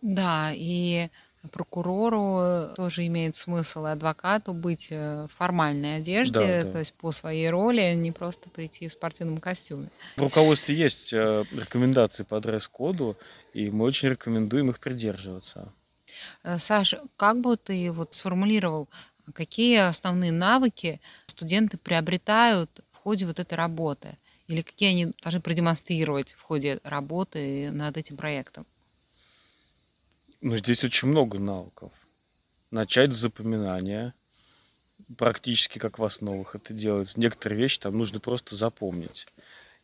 Да, 0.00 0.52
и 0.54 1.08
прокурору 1.50 2.68
тоже 2.76 3.06
имеет 3.06 3.36
смысл, 3.36 3.86
и 3.86 3.90
адвокату 3.90 4.52
быть 4.52 4.88
э, 4.90 5.26
в 5.28 5.36
формальной 5.36 5.96
одежде, 5.96 6.32
Да, 6.32 6.62
то 6.62 6.72
да. 6.72 6.78
есть 6.78 6.92
по 6.94 7.12
своей 7.12 7.50
роли, 7.50 7.94
не 7.94 8.12
просто 8.12 8.48
прийти 8.50 8.88
в 8.88 8.92
спортивном 8.92 9.38
костюме. 9.40 9.88
В 10.16 10.22
руководстве 10.22 10.74
есть 10.74 11.12
э, 11.12 11.44
рекомендации 11.52 12.22
по 12.22 12.40
дресс-коду, 12.40 13.16
и 13.54 13.70
мы 13.70 13.84
очень 13.84 14.10
рекомендуем 14.10 14.70
их 14.70 14.78
придерживаться. 14.78 15.72
Э, 16.44 16.58
Саш, 16.58 16.94
как 17.16 17.40
бы 17.40 17.56
ты 17.56 17.90
вот 17.90 18.14
сформулировал, 18.14 18.88
какие 19.34 19.78
основные 19.78 20.32
навыки 20.32 21.00
студенты 21.26 21.76
приобретают 21.76 22.70
в 22.92 22.96
ходе 22.98 23.26
вот 23.26 23.40
этой 23.40 23.54
работы? 23.54 24.16
Или 24.48 24.62
какие 24.62 24.90
они 24.90 25.12
должны 25.22 25.40
продемонстрировать 25.40 26.32
в 26.32 26.42
ходе 26.42 26.78
работы 26.84 27.70
над 27.70 27.96
этим 27.96 28.16
проектом? 28.16 28.66
Ну, 30.42 30.56
здесь 30.56 30.82
очень 30.82 31.06
много 31.06 31.38
навыков. 31.38 31.92
Начать 32.72 33.12
с 33.12 33.16
запоминания, 33.16 34.12
практически 35.16 35.78
как 35.78 36.00
в 36.00 36.04
основах 36.04 36.56
это 36.56 36.74
делается. 36.74 37.20
Некоторые 37.20 37.60
вещи 37.60 37.78
там 37.78 37.96
нужно 37.96 38.18
просто 38.18 38.56
запомнить, 38.56 39.28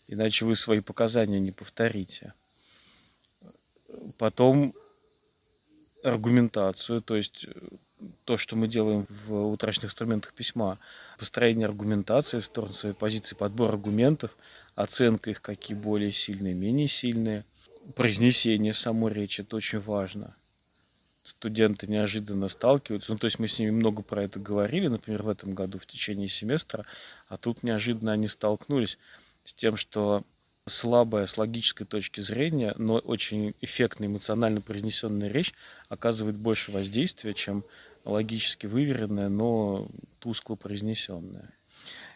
иначе 0.08 0.44
вы 0.44 0.56
свои 0.56 0.80
показания 0.80 1.38
не 1.38 1.52
повторите. 1.52 2.32
Потом 4.18 4.74
аргументацию, 6.02 7.02
то 7.02 7.14
есть 7.14 7.44
э, 7.44 7.52
то, 8.24 8.36
что 8.36 8.56
мы 8.56 8.66
делаем 8.66 9.06
в 9.26 9.52
утраченных 9.52 9.92
инструментах 9.92 10.32
письма, 10.32 10.78
построение 11.18 11.66
аргументации 11.66 12.40
в 12.40 12.44
сторону 12.44 12.72
своей 12.72 12.96
позиции, 12.96 13.36
подбор 13.36 13.70
аргументов, 13.70 14.36
оценка 14.74 15.30
их, 15.30 15.40
какие 15.40 15.76
более 15.76 16.10
сильные, 16.10 16.54
менее 16.54 16.88
сильные, 16.88 17.44
произнесение 17.94 18.72
самой 18.72 19.12
речи, 19.12 19.42
это 19.42 19.54
очень 19.54 19.78
важно. 19.78 20.34
Студенты 21.28 21.86
неожиданно 21.86 22.48
сталкиваются, 22.48 23.12
ну 23.12 23.18
то 23.18 23.26
есть 23.26 23.38
мы 23.38 23.48
с 23.48 23.58
ними 23.58 23.70
много 23.70 24.00
про 24.00 24.22
это 24.22 24.40
говорили, 24.40 24.88
например, 24.88 25.24
в 25.24 25.28
этом 25.28 25.52
году 25.52 25.78
в 25.78 25.84
течение 25.84 26.26
семестра, 26.26 26.86
а 27.28 27.36
тут 27.36 27.62
неожиданно 27.62 28.12
они 28.12 28.28
столкнулись 28.28 28.96
с 29.44 29.52
тем, 29.52 29.76
что 29.76 30.22
слабая 30.64 31.26
с 31.26 31.36
логической 31.36 31.84
точки 31.84 32.22
зрения, 32.22 32.74
но 32.78 32.94
очень 32.94 33.52
эффектная 33.60 34.08
эмоционально 34.08 34.62
произнесенная 34.62 35.28
речь 35.28 35.52
оказывает 35.90 36.36
больше 36.36 36.72
воздействия, 36.72 37.34
чем 37.34 37.62
логически 38.06 38.64
выверенная, 38.64 39.28
но 39.28 39.86
тускло 40.20 40.54
произнесенная. 40.54 41.50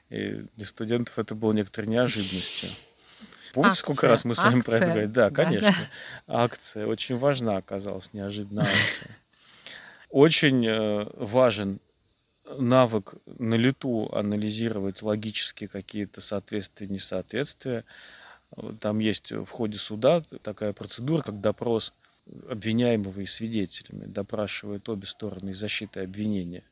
И 0.09 0.43
для 0.57 0.65
студентов 0.65 1.19
это 1.19 1.35
было 1.35 1.53
некоторой 1.53 1.91
неожиданностью. 1.91 2.71
Помните, 3.53 3.79
сколько 3.79 4.07
Акция, 4.07 4.11
раз 4.11 4.25
мы 4.25 4.35
с 4.35 4.39
вами 4.39 4.61
про 4.61 4.77
это 4.77 4.87
говорили? 4.87 5.07
Да, 5.07 5.31
да, 5.31 5.35
конечно. 5.35 5.75
да. 6.27 6.43
Акция 6.43 6.87
очень 6.87 7.19
важна 7.19 7.57
оказалась, 7.57 8.11
неожиданная 8.13 8.65
акция. 8.65 9.17
Очень 10.11 10.67
э, 10.67 11.07
важен 11.17 11.81
навык 12.59 13.15
на 13.39 13.55
лету 13.55 14.11
анализировать 14.13 15.03
логические 15.03 15.69
какие-то 15.69 16.21
соответствия, 16.21 16.87
несоответствия. 16.89 17.85
Там 18.81 18.99
есть 18.99 19.33
в 19.33 19.49
ходе 19.49 19.79
суда 19.79 20.23
такая 20.43 20.73
процедура, 20.73 21.23
как 21.23 21.41
допрос 21.41 21.93
обвиняемого 22.49 23.21
и 23.21 23.27
свидетелями. 23.27 24.05
Допрашивают 24.07 24.89
обе 24.89 25.07
стороны 25.07 25.55
защиты 25.55 26.01
и 26.01 26.05
обвинения. 26.05 26.63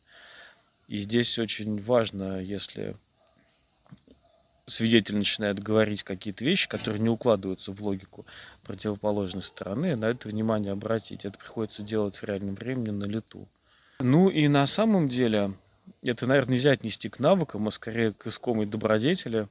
И 0.88 0.98
здесь 0.98 1.38
очень 1.38 1.80
важно, 1.80 2.40
если 2.40 2.94
свидетель 4.70 5.16
начинает 5.16 5.58
говорить 5.58 6.02
какие-то 6.02 6.44
вещи, 6.44 6.68
которые 6.68 7.00
не 7.00 7.08
укладываются 7.08 7.72
в 7.72 7.82
логику 7.82 8.24
противоположной 8.64 9.42
стороны, 9.42 9.96
на 9.96 10.06
это 10.06 10.28
внимание 10.28 10.72
обратить. 10.72 11.24
Это 11.24 11.36
приходится 11.36 11.82
делать 11.82 12.16
в 12.16 12.24
реальном 12.24 12.54
времени 12.54 12.90
на 12.90 13.04
лету. 13.04 13.46
Ну 13.98 14.28
и 14.28 14.48
на 14.48 14.66
самом 14.66 15.08
деле, 15.08 15.52
это, 16.02 16.26
наверное, 16.26 16.54
нельзя 16.54 16.70
отнести 16.70 17.08
к 17.08 17.18
навыкам, 17.18 17.68
а 17.68 17.70
скорее 17.70 18.12
к 18.12 18.26
искомой 18.26 18.66
добродетели. 18.66 19.46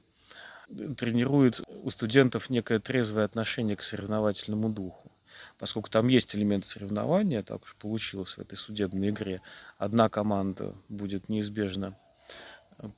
Тренирует 0.96 1.60
у 1.82 1.90
студентов 1.90 2.48
некое 2.48 2.78
трезвое 2.78 3.24
отношение 3.24 3.76
к 3.76 3.82
соревновательному 3.82 4.68
духу. 4.68 5.10
Поскольку 5.58 5.90
там 5.90 6.08
есть 6.08 6.34
элемент 6.34 6.64
соревнования, 6.64 7.42
так 7.42 7.62
уж 7.62 7.76
получилось 7.76 8.34
в 8.34 8.38
этой 8.38 8.56
судебной 8.56 9.10
игре, 9.10 9.42
одна 9.78 10.08
команда 10.08 10.72
будет 10.88 11.28
неизбежно 11.28 11.94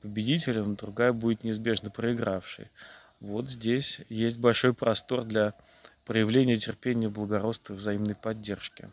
победителем, 0.01 0.75
другая 0.75 1.13
будет 1.13 1.43
неизбежно 1.43 1.89
проигравшей. 1.89 2.67
Вот 3.19 3.49
здесь 3.49 3.99
есть 4.09 4.37
большой 4.37 4.73
простор 4.73 5.23
для 5.23 5.53
проявления 6.05 6.57
терпения, 6.57 7.09
благородства 7.09 7.73
взаимной 7.73 8.15
поддержки. 8.15 8.89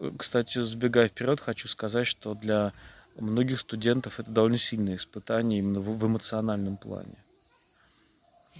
Э, 0.00 0.10
Кстати, 0.16 0.58
забегая 0.58 1.08
вперед, 1.08 1.40
хочу 1.40 1.68
сказать, 1.68 2.06
что 2.06 2.34
для 2.34 2.72
многих 3.16 3.60
студентов 3.60 4.20
это 4.20 4.30
довольно 4.30 4.58
сильное 4.58 4.96
испытание 4.96 5.58
именно 5.58 5.80
в 5.80 6.06
эмоциональном 6.06 6.76
плане. 6.76 7.16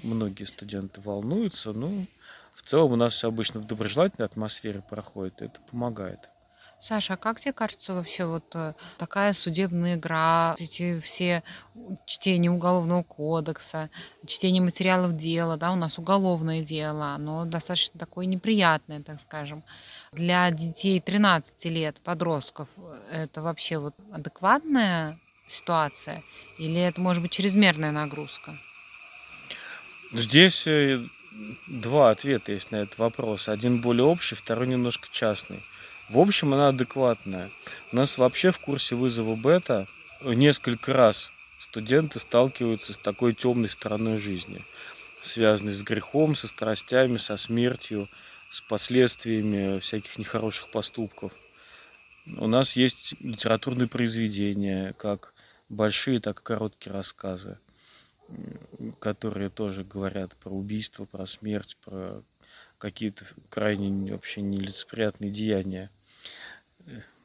Многие 0.02 0.44
студенты 0.44 1.00
волнуются, 1.00 1.72
но 1.72 2.06
в 2.54 2.62
целом 2.62 2.92
у 2.92 2.96
нас 2.96 3.14
все 3.14 3.28
обычно 3.28 3.60
в 3.60 3.66
доброжелательной 3.66 4.26
атмосфере 4.26 4.82
проходит, 4.88 5.42
и 5.42 5.46
это 5.46 5.60
помогает. 5.70 6.20
Саша, 6.82 7.14
а 7.14 7.16
как 7.16 7.40
тебе 7.40 7.52
кажется 7.52 7.94
вообще 7.94 8.24
вот 8.24 8.42
э, 8.54 8.72
такая 8.98 9.34
судебная 9.34 9.94
игра, 9.94 10.56
эти 10.58 10.98
все 10.98 11.44
чтение 12.06 12.50
уголовного 12.50 13.04
кодекса, 13.04 13.88
чтение 14.26 14.60
материалов 14.60 15.16
дела, 15.16 15.56
да, 15.56 15.70
у 15.70 15.76
нас 15.76 15.96
уголовное 15.98 16.64
дело, 16.64 17.14
оно 17.14 17.44
достаточно 17.44 18.00
такое 18.00 18.26
неприятное, 18.26 19.00
так 19.00 19.20
скажем. 19.20 19.62
Для 20.10 20.50
детей 20.50 20.98
13 20.98 21.64
лет, 21.66 22.00
подростков, 22.02 22.66
э, 22.76 23.26
это 23.26 23.42
вообще 23.42 23.78
вот 23.78 23.94
адекватная 24.10 25.16
ситуация 25.46 26.24
или 26.58 26.80
это 26.80 27.00
может 27.00 27.22
быть 27.22 27.30
чрезмерная 27.30 27.92
нагрузка? 27.92 28.58
Здесь 30.12 30.66
э, 30.66 31.00
два 31.68 32.10
ответа 32.10 32.50
есть 32.50 32.72
на 32.72 32.76
этот 32.76 32.98
вопрос. 32.98 33.48
Один 33.48 33.80
более 33.80 34.04
общий, 34.04 34.34
второй 34.34 34.66
немножко 34.66 35.06
частный. 35.12 35.62
В 36.08 36.18
общем, 36.18 36.52
она 36.52 36.68
адекватная. 36.68 37.50
У 37.90 37.96
нас 37.96 38.18
вообще 38.18 38.50
в 38.50 38.58
курсе 38.58 38.94
вызова 38.94 39.34
бета 39.34 39.86
несколько 40.22 40.92
раз 40.92 41.32
студенты 41.58 42.18
сталкиваются 42.18 42.92
с 42.92 42.98
такой 42.98 43.34
темной 43.34 43.68
стороной 43.68 44.18
жизни, 44.18 44.64
связанной 45.22 45.72
с 45.72 45.82
грехом, 45.82 46.34
со 46.34 46.48
страстями, 46.48 47.16
со 47.16 47.36
смертью, 47.36 48.08
с 48.50 48.60
последствиями 48.60 49.78
всяких 49.78 50.18
нехороших 50.18 50.70
поступков. 50.70 51.32
У 52.36 52.46
нас 52.46 52.76
есть 52.76 53.14
литературные 53.20 53.88
произведения, 53.88 54.92
как 54.98 55.32
большие, 55.68 56.20
так 56.20 56.40
и 56.40 56.44
короткие 56.44 56.92
рассказы, 56.92 57.58
которые 59.00 59.48
тоже 59.48 59.84
говорят 59.84 60.34
про 60.36 60.50
убийство, 60.50 61.04
про 61.04 61.26
смерть, 61.26 61.76
про 61.84 62.22
какие-то 62.82 63.24
крайне 63.48 64.10
вообще 64.10 64.40
нелицеприятные 64.40 65.30
деяния, 65.30 65.88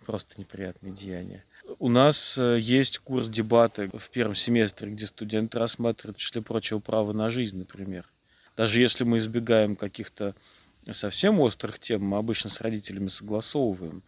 просто 0.06 0.40
неприятные 0.40 0.94
деяния. 0.94 1.44
У 1.80 1.90
нас 1.90 2.38
э, 2.38 2.60
есть 2.60 3.00
курс 3.00 3.28
дебаты 3.28 3.90
в 3.92 4.10
первом 4.12 4.36
семестре, 4.36 4.92
где 4.92 5.08
студенты 5.08 5.58
рассматривают, 5.58 6.18
в 6.18 6.20
числе 6.20 6.44
прочего, 6.44 6.78
право 6.78 7.12
на 7.12 7.32
жизнь, 7.32 7.58
например. 7.58 8.06
Даже 8.56 8.80
если 8.80 9.04
мы 9.04 9.18
избегаем 9.18 9.76
каких-то 9.76 10.36
совсем 10.92 11.40
острых 11.40 11.80
тем, 11.80 12.04
мы 12.04 12.18
обычно 12.18 12.52
с 12.52 12.62
родителями 12.62 13.08
согласовываем, 13.08 14.04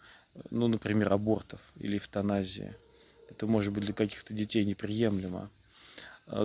ну, 0.51 0.67
например, 0.67 1.11
абортов 1.11 1.61
или 1.79 1.97
эвтаназии. 1.97 2.75
Это 3.31 3.47
может 3.47 3.73
быть 3.73 3.85
для 3.85 3.93
каких-то 3.93 4.35
детей 4.35 4.65
неприемлемо 4.65 5.49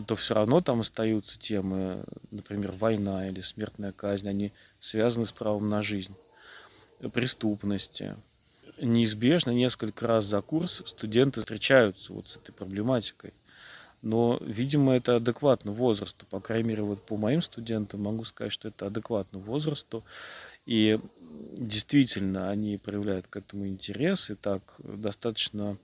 то 0.06 0.16
все 0.16 0.34
равно 0.34 0.60
там 0.60 0.80
остаются 0.80 1.38
темы, 1.38 2.04
например, 2.30 2.72
война 2.72 3.28
или 3.28 3.40
смертная 3.40 3.92
казнь, 3.92 4.28
они 4.28 4.52
связаны 4.80 5.26
с 5.26 5.32
правом 5.32 5.68
на 5.68 5.82
жизнь, 5.82 6.14
преступности. 7.12 8.16
Неизбежно 8.80 9.50
несколько 9.50 10.06
раз 10.06 10.24
за 10.24 10.40
курс 10.40 10.82
студенты 10.86 11.40
встречаются 11.40 12.12
вот 12.12 12.28
с 12.28 12.36
этой 12.36 12.52
проблематикой. 12.52 13.32
Но, 14.02 14.38
видимо, 14.40 14.94
это 14.94 15.16
адекватно 15.16 15.72
возрасту. 15.72 16.26
По 16.30 16.40
крайней 16.40 16.68
мере, 16.68 16.82
вот 16.82 17.02
по 17.04 17.16
моим 17.16 17.40
студентам 17.40 18.02
могу 18.02 18.24
сказать, 18.24 18.52
что 18.52 18.68
это 18.68 18.86
адекватно 18.86 19.38
возрасту. 19.38 20.02
И 20.66 20.98
действительно, 21.52 22.50
они 22.50 22.76
проявляют 22.76 23.26
к 23.28 23.36
этому 23.36 23.66
интерес. 23.66 24.28
И 24.28 24.34
так 24.34 24.62
достаточно, 24.78 25.78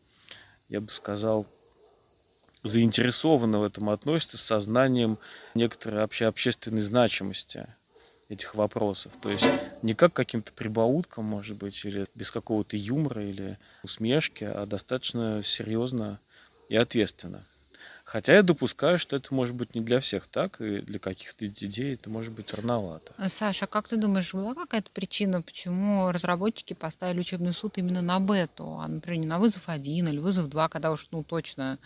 я 0.69 0.81
бы 0.81 0.93
сказал, 0.93 1.47
заинтересованно 2.63 3.61
в 3.61 3.65
этом 3.65 3.91
относятся 3.91 4.39
с 4.39 4.43
сознанием 4.43 5.19
некоторой 5.55 6.01
вообще 6.01 6.27
общественной 6.27 6.83
значимости 6.83 7.67
этих 8.29 8.55
вопросов. 8.55 9.13
То 9.21 9.31
есть 9.31 9.47
не 9.83 9.95
как 9.95 10.13
каким-то 10.13 10.53
прибауткам, 10.53 11.25
может 11.25 11.57
быть, 11.57 11.85
или 11.85 12.07
без 12.15 12.31
какого-то 12.31 12.77
юмора 12.77 13.25
или 13.25 13.59
усмешки, 13.83 14.45
а 14.45 14.67
достаточно 14.67 15.43
серьезно 15.43 16.19
и 16.69 16.77
ответственно. 16.77 17.43
Хотя 18.11 18.35
я 18.35 18.43
допускаю, 18.43 18.99
что 18.99 19.15
это 19.15 19.33
может 19.33 19.55
быть 19.55 19.77
не 19.77 19.81
для 19.81 20.01
всех 20.01 20.27
так, 20.27 20.61
и 20.61 20.81
для 20.81 20.99
каких-то 20.99 21.47
идей 21.47 21.95
это 21.95 22.11
может 22.11 22.33
быть 22.33 22.53
рановато. 22.53 23.13
А, 23.17 23.29
Саша, 23.29 23.67
а 23.67 23.69
как 23.69 23.87
ты 23.87 23.95
думаешь, 23.95 24.35
была 24.35 24.55
какая-то 24.55 24.91
причина, 24.93 25.43
почему 25.43 26.11
разработчики 26.11 26.73
поставили 26.73 27.21
учебный 27.21 27.53
суд 27.53 27.79
именно 27.79 28.03
на 28.03 28.19
бету, 28.19 28.79
а, 28.81 28.89
например, 28.89 29.21
не 29.21 29.27
на 29.29 29.39
вызов 29.39 29.63
один 29.67 30.09
или 30.09 30.19
вызов 30.19 30.49
два, 30.49 30.69
когда 30.69 30.91
уж 30.91 31.07
ну 31.13 31.23
точно 31.23 31.79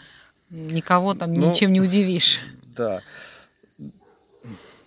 никого 0.51 1.15
там 1.15 1.35
Ну, 1.35 1.51
ничем 1.51 1.73
не 1.73 1.81
удивишь? 1.81 2.41
да. 2.77 3.03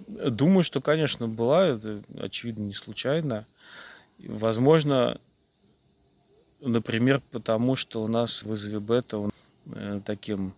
Думаю, 0.08 0.64
что, 0.64 0.80
конечно, 0.80 1.28
была, 1.28 1.68
это, 1.68 2.02
очевидно, 2.20 2.64
не 2.64 2.74
случайно. 2.74 3.46
Возможно, 4.20 5.20
например, 6.62 7.22
потому 7.32 7.76
что 7.76 8.02
у 8.04 8.08
нас 8.08 8.44
в 8.44 8.48
вызове 8.48 8.80
бета 8.80 9.18
он, 9.18 9.32
э, 9.74 10.00
таким 10.06 10.54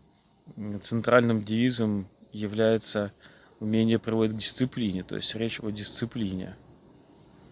центральным 0.81 1.43
девизом 1.43 2.07
является 2.31 3.11
умение 3.59 3.99
приводить 3.99 4.37
к 4.37 4.39
дисциплине, 4.39 5.03
то 5.03 5.15
есть 5.15 5.35
речь 5.35 5.59
о 5.59 5.69
дисциплине. 5.69 6.55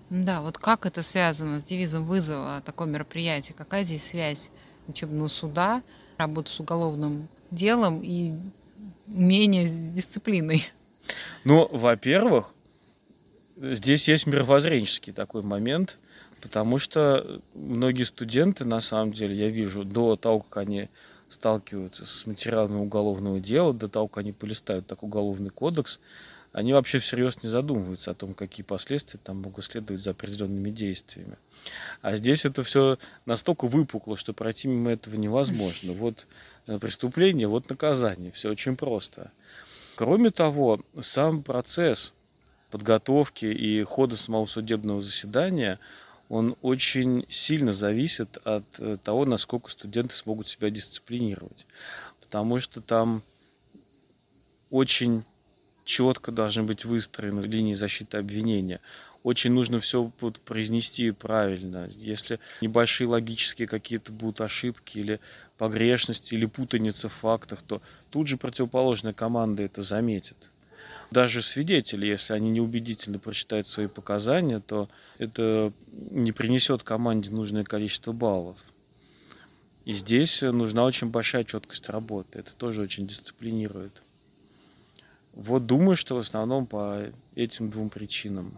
Да, 0.09 0.41
вот 0.41 0.57
как 0.57 0.85
это 0.85 1.03
связано 1.03 1.59
с 1.59 1.65
девизом 1.65 2.05
вызова 2.05 2.61
такое 2.65 2.87
мероприятие? 2.87 3.55
Какая 3.57 3.83
здесь 3.83 4.03
связь 4.03 4.49
учебного 4.87 5.27
суда, 5.27 5.83
работы 6.17 6.49
с 6.49 6.59
уголовным 6.59 7.27
делом 7.51 8.01
и 8.03 8.33
умение 9.07 9.67
с 9.67 9.71
дисциплиной? 9.71 10.65
Ну, 11.43 11.67
во-первых, 11.71 12.51
здесь 13.57 14.07
есть 14.07 14.27
мировоззренческий 14.27 15.13
такой 15.13 15.41
момент, 15.41 15.97
потому 16.41 16.79
что 16.79 17.41
многие 17.53 18.03
студенты, 18.03 18.65
на 18.65 18.81
самом 18.81 19.13
деле, 19.13 19.35
я 19.35 19.49
вижу, 19.49 19.83
до 19.83 20.15
того, 20.15 20.39
как 20.39 20.57
они 20.57 20.89
сталкиваются 21.29 22.05
с 22.05 22.25
материалами 22.25 22.77
уголовного 22.77 23.39
дела, 23.39 23.73
до 23.73 23.87
того, 23.87 24.07
как 24.07 24.19
они 24.19 24.31
полистают 24.31 24.87
так 24.87 25.03
уголовный 25.03 25.49
кодекс, 25.49 25.99
они 26.53 26.73
вообще 26.73 26.99
всерьез 26.99 27.43
не 27.43 27.49
задумываются 27.49 28.11
о 28.11 28.13
том, 28.13 28.33
какие 28.33 28.63
последствия 28.63 29.19
там 29.23 29.41
могут 29.41 29.65
следовать 29.65 30.01
за 30.01 30.11
определенными 30.11 30.69
действиями. 30.69 31.37
А 32.01 32.15
здесь 32.15 32.45
это 32.45 32.63
все 32.63 32.97
настолько 33.25 33.67
выпукло, 33.67 34.17
что 34.17 34.33
пройти 34.33 34.67
мимо 34.67 34.91
этого 34.91 35.15
невозможно. 35.17 35.93
Вот 35.93 36.25
преступление, 36.79 37.47
вот 37.47 37.69
наказание. 37.69 38.31
Все 38.31 38.49
очень 38.49 38.75
просто. 38.75 39.31
Кроме 39.95 40.31
того, 40.31 40.79
сам 41.01 41.41
процесс 41.41 42.13
подготовки 42.71 43.45
и 43.45 43.81
хода 43.83 44.17
самого 44.17 44.45
судебного 44.45 45.01
заседания, 45.01 45.79
он 46.29 46.55
очень 46.61 47.25
сильно 47.29 47.71
зависит 47.71 48.37
от 48.43 48.65
э, 48.79 48.97
того, 49.01 49.25
насколько 49.25 49.71
студенты 49.71 50.13
смогут 50.13 50.47
себя 50.47 50.69
дисциплинировать. 50.69 51.65
Потому 52.21 52.59
что 52.59 52.81
там 52.81 53.23
очень 54.69 55.23
четко 55.85 56.31
должны 56.33 56.63
быть 56.63 56.83
выстроены 56.83 57.39
линии 57.41 57.73
защиты 57.73 58.17
обвинения. 58.17 58.81
Очень 59.27 59.51
нужно 59.51 59.81
все 59.81 60.09
вот 60.21 60.39
произнести 60.39 61.11
правильно. 61.11 61.89
Если 61.97 62.39
небольшие 62.61 63.09
логические 63.09 63.67
какие-то 63.67 64.13
будут 64.13 64.39
ошибки 64.39 64.99
или 64.99 65.19
погрешности, 65.57 66.33
или 66.33 66.45
путаница 66.45 67.09
в 67.09 67.13
фактах, 67.13 67.59
то 67.67 67.81
тут 68.09 68.29
же 68.29 68.37
противоположная 68.37 69.11
команда 69.11 69.63
это 69.63 69.81
заметит. 69.83 70.37
Даже 71.11 71.41
свидетели, 71.41 72.05
если 72.05 72.31
они 72.31 72.49
неубедительно 72.51 73.19
прочитают 73.19 73.67
свои 73.67 73.87
показания, 73.87 74.61
то 74.61 74.87
это 75.17 75.73
не 75.91 76.31
принесет 76.31 76.83
команде 76.83 77.29
нужное 77.29 77.65
количество 77.65 78.13
баллов. 78.13 78.55
И 79.83 79.93
здесь 79.93 80.41
нужна 80.41 80.85
очень 80.85 81.09
большая 81.09 81.43
четкость 81.43 81.89
работы. 81.89 82.39
Это 82.39 82.51
тоже 82.57 82.81
очень 82.81 83.05
дисциплинирует. 83.05 83.91
Вот 85.33 85.65
думаю, 85.65 85.97
что 85.97 86.15
в 86.15 86.19
основном 86.19 86.65
по 86.65 87.03
этим 87.35 87.69
двум 87.69 87.89
причинам. 87.89 88.57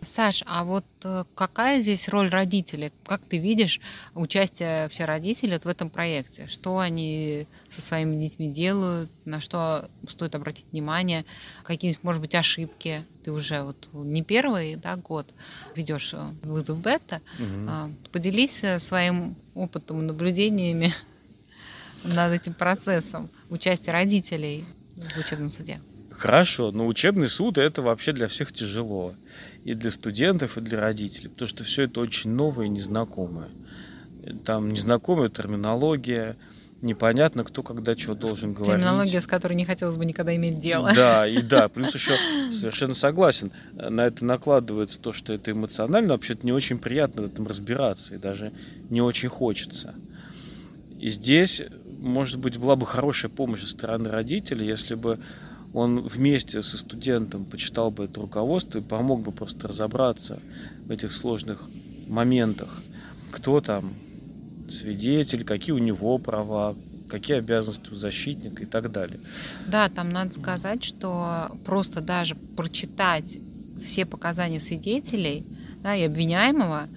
Саш, 0.00 0.44
а 0.46 0.62
вот 0.62 0.84
э, 1.02 1.24
какая 1.34 1.80
здесь 1.80 2.08
роль 2.08 2.28
родителей? 2.28 2.92
Как 3.04 3.20
ты 3.20 3.38
видишь 3.38 3.80
участие 4.14 4.84
вообще 4.84 5.04
родителей 5.04 5.54
вот 5.54 5.64
в 5.64 5.68
этом 5.68 5.90
проекте? 5.90 6.46
Что 6.46 6.78
они 6.78 7.48
со 7.74 7.80
своими 7.80 8.14
детьми 8.14 8.48
делают? 8.52 9.10
На 9.24 9.40
что 9.40 9.90
стоит 10.08 10.36
обратить 10.36 10.66
внимание? 10.70 11.24
Какие, 11.64 11.98
может 12.02 12.20
быть, 12.20 12.36
ошибки? 12.36 13.04
Ты 13.24 13.32
уже 13.32 13.62
вот 13.62 13.88
не 13.92 14.22
первый 14.22 14.76
да, 14.76 14.94
год 14.96 15.26
ведешь 15.74 16.14
э, 16.14 16.30
вызов 16.44 16.80
бета. 16.80 17.20
А, 17.68 17.90
Поделись 18.12 18.62
э, 18.62 18.78
своим 18.78 19.34
опытом 19.54 20.00
и 20.00 20.04
наблюдениями 20.04 20.94
над 22.04 22.32
этим 22.32 22.54
процессом 22.54 23.28
участия 23.50 23.90
родителей 23.90 24.64
в 24.94 25.18
учебном 25.18 25.50
суде. 25.50 25.80
Хорошо, 26.18 26.72
но 26.72 26.86
учебный 26.86 27.28
суд 27.28 27.58
это 27.58 27.80
вообще 27.80 28.12
для 28.12 28.26
всех 28.26 28.52
тяжело. 28.52 29.14
И 29.64 29.74
для 29.74 29.90
студентов, 29.90 30.58
и 30.58 30.60
для 30.60 30.80
родителей, 30.80 31.28
потому 31.28 31.48
что 31.48 31.62
все 31.62 31.82
это 31.84 32.00
очень 32.00 32.30
новое 32.30 32.66
и 32.66 32.68
незнакомое. 32.68 33.48
Там 34.44 34.72
незнакомая 34.72 35.28
терминология, 35.28 36.36
непонятно, 36.82 37.44
кто 37.44 37.62
когда 37.62 37.94
чего 37.94 38.14
должен 38.14 38.52
говорить. 38.52 38.74
Терминология, 38.74 39.20
с 39.20 39.26
которой 39.26 39.54
не 39.54 39.64
хотелось 39.64 39.96
бы 39.96 40.04
никогда 40.04 40.34
иметь 40.34 40.60
дело. 40.60 40.92
Да, 40.94 41.26
и 41.28 41.40
да, 41.40 41.68
плюс 41.68 41.94
еще 41.94 42.14
совершенно 42.50 42.94
согласен, 42.94 43.52
на 43.72 44.06
это 44.06 44.24
накладывается 44.24 45.00
то, 45.00 45.12
что 45.12 45.32
это 45.32 45.52
эмоционально, 45.52 46.14
вообще-то 46.14 46.44
не 46.44 46.52
очень 46.52 46.78
приятно 46.78 47.22
в 47.22 47.26
этом 47.26 47.46
разбираться, 47.46 48.14
и 48.14 48.18
даже 48.18 48.52
не 48.90 49.00
очень 49.00 49.28
хочется. 49.28 49.94
И 50.98 51.10
здесь, 51.10 51.62
может 52.00 52.38
быть, 52.38 52.56
была 52.56 52.74
бы 52.74 52.86
хорошая 52.86 53.30
помощь 53.30 53.60
со 53.60 53.68
стороны 53.68 54.10
родителей, 54.10 54.66
если 54.66 54.96
бы 54.96 55.20
он 55.78 56.00
вместе 56.00 56.62
со 56.62 56.76
студентом 56.76 57.44
почитал 57.44 57.90
бы 57.90 58.04
это 58.04 58.20
руководство 58.20 58.78
и 58.78 58.82
помог 58.82 59.22
бы 59.22 59.32
просто 59.32 59.68
разобраться 59.68 60.40
в 60.86 60.90
этих 60.90 61.12
сложных 61.12 61.62
моментах. 62.08 62.82
Кто 63.30 63.60
там 63.60 63.92
свидетель, 64.68 65.44
какие 65.44 65.72
у 65.72 65.78
него 65.78 66.18
права, 66.18 66.74
какие 67.08 67.38
обязанности 67.38 67.90
у 67.92 67.94
защитника 67.94 68.62
и 68.62 68.66
так 68.66 68.90
далее. 68.90 69.20
Да, 69.66 69.88
там 69.88 70.10
надо 70.10 70.34
сказать, 70.34 70.82
что 70.82 71.56
просто 71.64 72.00
даже 72.00 72.34
прочитать 72.34 73.38
все 73.84 74.04
показания 74.04 74.60
свидетелей 74.60 75.46
да, 75.82 75.94
и 75.94 76.02
обвиняемого 76.02 76.88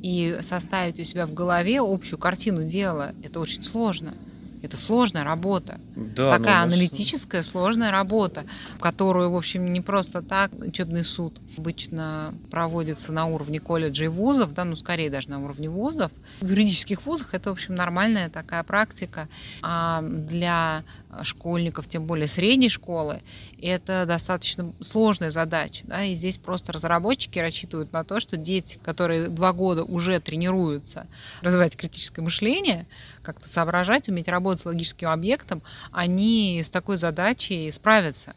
и 0.00 0.38
составить 0.42 1.00
у 1.00 1.02
себя 1.02 1.26
в 1.26 1.34
голове 1.34 1.80
общую 1.80 2.18
картину 2.18 2.64
дела, 2.68 3.14
это 3.24 3.40
очень 3.40 3.64
сложно. 3.64 4.14
Это 4.62 4.76
сложная 4.76 5.24
работа. 5.24 5.80
Да, 5.94 6.24
но 6.24 6.28
у 6.28 6.38
Такая 6.38 6.64
нас 6.64 6.74
аналитическая 6.74 7.42
сложная 7.42 7.90
работа, 7.90 8.44
которую, 8.80 9.30
в 9.30 9.36
общем, 9.36 9.72
не 9.72 9.80
просто 9.80 10.22
так 10.22 10.52
учебный 10.52 11.04
суд 11.04 11.34
обычно 11.56 12.34
проводится 12.50 13.12
на 13.12 13.26
уровне 13.26 13.60
колледжей 13.60 14.06
и 14.06 14.08
вузов, 14.08 14.54
да, 14.54 14.64
ну, 14.64 14.76
скорее 14.76 15.10
даже 15.10 15.30
на 15.30 15.42
уровне 15.42 15.68
вузов. 15.68 16.12
В 16.40 16.48
юридических 16.48 17.04
вузах 17.04 17.34
это, 17.34 17.50
в 17.50 17.52
общем, 17.52 17.74
нормальная 17.74 18.30
такая 18.30 18.62
практика. 18.62 19.28
А 19.62 20.02
для 20.02 20.84
школьников, 21.22 21.88
тем 21.88 22.04
более 22.04 22.28
средней 22.28 22.68
школы, 22.68 23.20
это 23.60 24.04
достаточно 24.06 24.72
сложная 24.80 25.30
задача. 25.30 25.84
Да, 25.86 26.04
и 26.04 26.14
здесь 26.14 26.38
просто 26.38 26.72
разработчики 26.72 27.38
рассчитывают 27.38 27.92
на 27.92 28.04
то, 28.04 28.20
что 28.20 28.36
дети, 28.36 28.78
которые 28.82 29.28
два 29.28 29.52
года 29.52 29.84
уже 29.84 30.20
тренируются 30.20 31.06
развивать 31.42 31.76
критическое 31.76 32.22
мышление, 32.22 32.86
как-то 33.22 33.48
соображать, 33.48 34.08
уметь 34.08 34.28
работать 34.28 34.62
с 34.62 34.66
логическим 34.66 35.08
объектом, 35.08 35.62
они 35.92 36.62
с 36.64 36.70
такой 36.70 36.96
задачей 36.96 37.70
справятся 37.72 38.34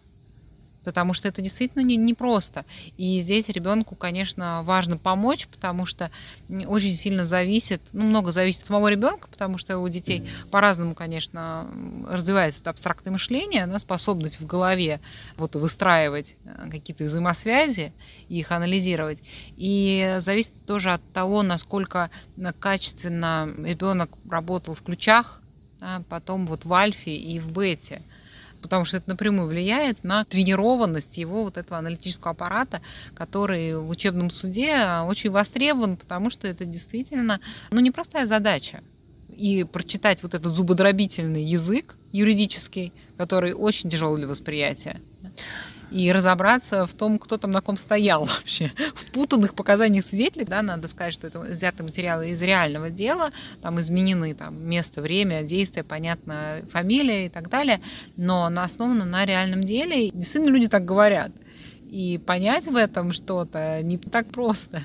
потому 0.83 1.13
что 1.13 1.27
это 1.27 1.41
действительно 1.41 1.83
не, 1.83 1.95
непросто. 1.95 2.65
И 2.97 3.19
здесь 3.21 3.47
ребенку, 3.49 3.95
конечно, 3.95 4.63
важно 4.63 4.97
помочь, 4.97 5.47
потому 5.47 5.85
что 5.85 6.11
очень 6.49 6.95
сильно 6.95 7.25
зависит, 7.25 7.81
ну, 7.93 8.03
много 8.03 8.31
зависит 8.31 8.61
от 8.61 8.67
самого 8.67 8.87
ребенка, 8.87 9.27
потому 9.29 9.57
что 9.57 9.77
у 9.79 9.87
детей 9.89 10.27
по-разному, 10.49 10.95
конечно, 10.95 11.67
развивается 12.07 12.61
абстрактное 12.69 13.13
мышление, 13.13 13.67
да, 13.67 13.79
способность 13.79 14.39
в 14.39 14.45
голове 14.45 14.99
вот 15.37 15.55
выстраивать 15.55 16.35
э, 16.45 16.69
какие-то 16.69 17.03
взаимосвязи 17.03 17.93
и 18.29 18.39
их 18.39 18.51
анализировать. 18.51 19.19
И 19.57 20.17
зависит 20.19 20.53
тоже 20.65 20.91
от 20.91 21.01
того, 21.13 21.43
насколько 21.43 22.09
качественно 22.59 23.49
ребенок 23.63 24.09
работал 24.29 24.73
в 24.73 24.81
ключах, 24.81 25.41
да, 25.79 26.01
потом 26.09 26.45
вот 26.47 26.65
в 26.65 26.73
альфе 26.73 27.15
и 27.15 27.39
в 27.39 27.51
бете 27.51 28.01
потому 28.61 28.85
что 28.85 28.97
это 28.97 29.09
напрямую 29.09 29.47
влияет 29.47 30.03
на 30.03 30.25
тренированность 30.25 31.17
его 31.17 31.43
вот 31.43 31.57
этого 31.57 31.79
аналитического 31.79 32.31
аппарата, 32.31 32.81
который 33.13 33.75
в 33.77 33.89
учебном 33.89 34.29
суде 34.29 34.75
очень 35.05 35.29
востребован, 35.29 35.97
потому 35.97 36.29
что 36.29 36.47
это 36.47 36.65
действительно 36.65 37.39
ну, 37.71 37.79
непростая 37.79 38.27
задача. 38.27 38.81
И 39.35 39.63
прочитать 39.63 40.23
вот 40.23 40.33
этот 40.33 40.53
зубодробительный 40.53 41.43
язык 41.43 41.95
юридический, 42.11 42.93
который 43.17 43.53
очень 43.53 43.89
тяжелый 43.89 44.17
для 44.17 44.27
восприятия 44.27 44.99
и 45.91 46.11
разобраться 46.11 46.85
в 46.85 46.93
том, 46.93 47.19
кто 47.19 47.37
там 47.37 47.51
на 47.51 47.61
ком 47.61 47.77
стоял 47.77 48.25
вообще. 48.25 48.71
В 48.95 49.11
путанных 49.11 49.53
показаниях 49.53 50.05
свидетелей, 50.05 50.45
да, 50.45 50.61
надо 50.61 50.87
сказать, 50.87 51.13
что 51.13 51.27
это 51.27 51.39
взяты 51.39 51.83
материалы 51.83 52.29
из 52.29 52.41
реального 52.41 52.89
дела, 52.89 53.31
там 53.61 53.79
изменены 53.79 54.33
там, 54.33 54.57
место, 54.67 55.01
время, 55.01 55.43
действие, 55.43 55.83
понятно, 55.83 56.61
фамилия 56.71 57.25
и 57.25 57.29
так 57.29 57.49
далее, 57.49 57.81
но 58.15 58.49
на 58.49 58.63
основано 58.63 59.05
на 59.05 59.25
реальном 59.25 59.61
деле. 59.61 60.09
Действительно, 60.11 60.53
люди 60.53 60.67
так 60.67 60.85
говорят. 60.85 61.31
И 61.91 62.19
понять 62.25 62.67
в 62.67 62.75
этом 62.77 63.11
что-то 63.11 63.81
не 63.83 63.97
так 63.97 64.27
просто. 64.31 64.81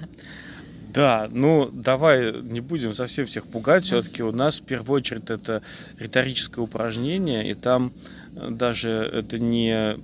Да, 0.93 1.29
ну 1.31 1.71
давай 1.73 2.33
не 2.43 2.61
будем 2.61 2.95
совсем 2.95 3.27
всех 3.27 3.47
пугать. 3.47 3.85
Все-таки 3.85 4.23
у 4.23 4.33
нас 4.33 4.61
в 4.61 4.65
первую 4.65 4.97
очередь 4.97 5.29
это 5.29 5.63
риторическое 5.99 6.63
упражнение, 6.63 7.51
и 7.51 7.55
там 7.55 7.93
э, 8.35 8.49
даже 8.51 8.91
это 8.91 9.39
не 9.39 9.99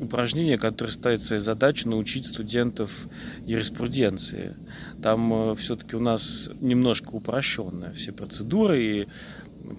упражнение, 0.00 0.58
которое 0.58 0.90
ставит 0.90 1.22
своей 1.22 1.40
задачей 1.40 1.88
научить 1.88 2.26
студентов 2.26 3.06
юриспруденции. 3.46 4.54
Там 5.02 5.32
э, 5.32 5.54
все-таки 5.56 5.96
у 5.96 6.00
нас 6.00 6.50
немножко 6.60 7.10
упрощенные 7.10 7.92
все 7.92 8.12
процедуры 8.12 8.82
и 8.82 9.08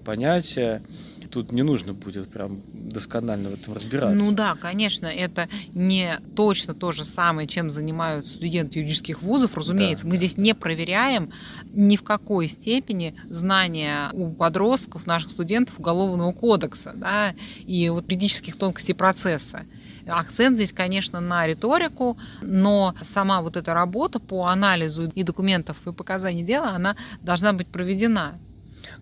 понятия. 0.04 0.82
Тут 1.30 1.52
не 1.52 1.62
нужно 1.62 1.92
будет 1.92 2.30
прям 2.30 2.58
досконально 2.72 3.50
в 3.50 3.54
этом 3.54 3.74
разбираться. 3.74 4.16
Ну 4.16 4.32
да, 4.32 4.54
конечно, 4.54 5.06
это 5.06 5.48
не 5.74 6.18
точно 6.34 6.74
то 6.74 6.90
же 6.90 7.04
самое, 7.04 7.46
чем 7.46 7.70
занимаются 7.70 8.32
студенты 8.34 8.78
юридических 8.78 9.22
вузов, 9.22 9.56
разумеется. 9.56 10.04
Да, 10.04 10.08
Мы 10.08 10.14
да. 10.14 10.18
здесь 10.18 10.38
не 10.38 10.54
проверяем 10.54 11.30
ни 11.74 11.96
в 11.96 12.02
какой 12.02 12.48
степени 12.48 13.14
знания 13.28 14.08
у 14.14 14.30
подростков, 14.30 15.06
наших 15.06 15.30
студентов 15.30 15.78
Уголовного 15.78 16.32
кодекса 16.32 16.94
да, 16.96 17.34
и 17.66 17.90
вот 17.90 18.04
юридических 18.04 18.56
тонкостей 18.56 18.94
процесса. 18.94 19.66
Акцент 20.08 20.56
здесь, 20.56 20.72
конечно, 20.72 21.20
на 21.20 21.46
риторику, 21.46 22.16
но 22.42 22.94
сама 23.02 23.42
вот 23.42 23.56
эта 23.56 23.74
работа 23.74 24.18
по 24.18 24.46
анализу 24.46 25.10
и 25.14 25.22
документов 25.22 25.76
и 25.86 25.92
показаний 25.92 26.42
дела, 26.42 26.70
она 26.70 26.96
должна 27.22 27.52
быть 27.52 27.68
проведена. 27.68 28.38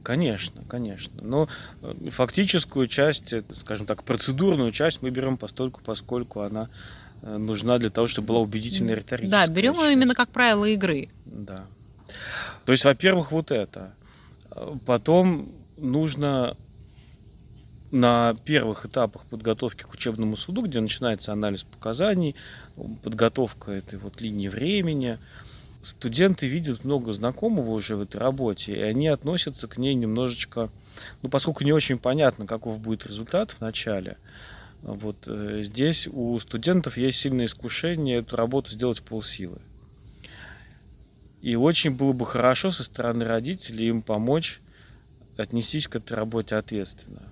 Конечно, 0.03 0.62
конечно. 0.69 1.12
Но 1.23 1.49
э, 1.83 2.11
фактическую 2.11 2.87
часть, 2.87 3.33
э, 3.33 3.42
скажем 3.55 3.87
так, 3.87 4.05
процедурную 4.05 4.73
часть 4.73 5.03
мы 5.03 5.11
берем 5.11 5.37
постольку, 5.37 5.81
поскольку 5.85 6.40
она 6.40 6.69
э, 7.23 7.37
нужна 7.37 7.79
для 7.79 7.90
того, 7.90 8.07
чтобы 8.07 8.29
была 8.29 8.40
убедительная 8.40 8.95
риторическая. 8.95 9.47
Да, 9.47 9.53
берем 9.53 9.75
ее 9.75 9.92
именно 9.92 10.14
как 10.14 10.29
правило 10.31 10.64
игры. 10.64 11.09
Да. 11.25 11.64
То 12.64 12.73
есть, 12.73 12.85
во-первых, 12.85 13.33
вот 13.33 13.51
это. 13.51 13.95
Потом 14.87 15.49
нужно 15.77 16.57
на 17.90 18.35
первых 18.44 18.87
этапах 18.87 19.25
подготовки 19.27 19.83
к 19.83 19.92
учебному 19.92 20.37
суду, 20.37 20.62
где 20.62 20.81
начинается 20.81 21.33
анализ 21.33 21.62
показаний, 21.62 22.35
подготовка 23.03 23.72
этой 23.72 23.99
вот 23.99 24.20
линии 24.20 24.49
времени, 24.49 25.18
студенты 25.83 26.46
видят 26.46 26.85
много 26.85 27.12
знакомого 27.12 27.70
уже 27.70 27.96
в 27.96 28.03
этой 28.03 28.20
работе, 28.20 28.75
и 28.75 28.81
они 28.81 29.09
относятся 29.09 29.68
к 29.68 29.79
ней 29.79 29.94
немножечко, 29.94 30.68
ну, 31.22 31.29
поскольку 31.29 31.64
не 31.64 31.72
очень 31.72 31.99
понятно, 31.99 32.46
каков 32.46 32.81
будет 32.81 33.07
результат 33.07 33.53
в 33.53 33.61
начале, 33.61 34.16
вот 34.83 35.16
э, 35.27 35.62
здесь 35.62 36.09
у 36.09 36.38
студентов 36.40 36.96
есть 36.96 37.18
сильное 37.18 37.46
искушение 37.46 38.18
эту 38.18 38.37
работу 38.37 38.70
сделать 38.72 38.99
в 38.99 39.05
полсилы. 39.05 39.61
И 41.40 41.55
очень 41.55 41.92
было 41.92 42.12
бы 42.12 42.27
хорошо 42.27 42.72
со 42.72 42.83
стороны 42.83 43.25
родителей 43.25 43.88
им 43.88 44.03
помочь 44.03 44.61
отнестись 45.37 45.87
к 45.87 45.96
этой 45.96 46.14
работе 46.14 46.57
ответственно 46.57 47.22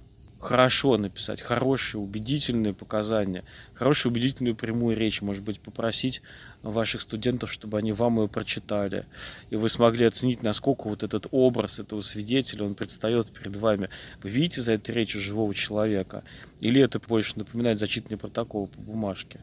хорошо 0.45 0.99
написать, 0.99 1.41
хорошие, 1.41 2.03
убедительные 2.03 2.75
показания, 2.75 3.45
хорошую, 3.73 4.13
убедительную 4.13 4.55
прямую 4.55 4.95
речь, 4.95 5.23
может 5.23 5.43
быть, 5.43 5.59
попросить 5.59 6.21
ваших 6.63 7.01
студентов, 7.01 7.51
чтобы 7.51 7.79
они 7.79 7.93
вам 7.93 8.21
ее 8.21 8.29
прочитали, 8.29 9.07
и 9.49 9.57
вы 9.57 9.71
смогли 9.71 10.05
оценить, 10.05 10.43
насколько 10.43 10.89
вот 10.89 11.03
этот 11.03 11.27
образ 11.31 11.79
этого 11.79 12.03
свидетеля, 12.03 12.65
он 12.65 12.75
предстает 12.75 13.29
перед 13.33 13.57
вами. 13.57 13.89
Вы 14.23 14.29
видите 14.29 14.61
за 14.61 14.73
этой 14.73 14.95
речью 14.95 15.23
живого 15.23 15.55
человека, 15.55 16.23
или 16.61 16.81
это 16.81 16.99
больше 16.99 17.39
напоминает 17.39 17.79
зачитывание 17.79 18.19
протокола 18.19 18.67
по 18.67 18.81
бумажке. 18.83 19.41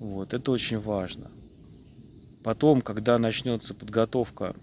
Вот, 0.00 0.32
это 0.32 0.50
очень 0.52 0.78
важно. 0.78 1.30
Потом, 2.42 2.80
когда 2.80 3.18
начнется 3.18 3.74
подготовка 3.74 4.56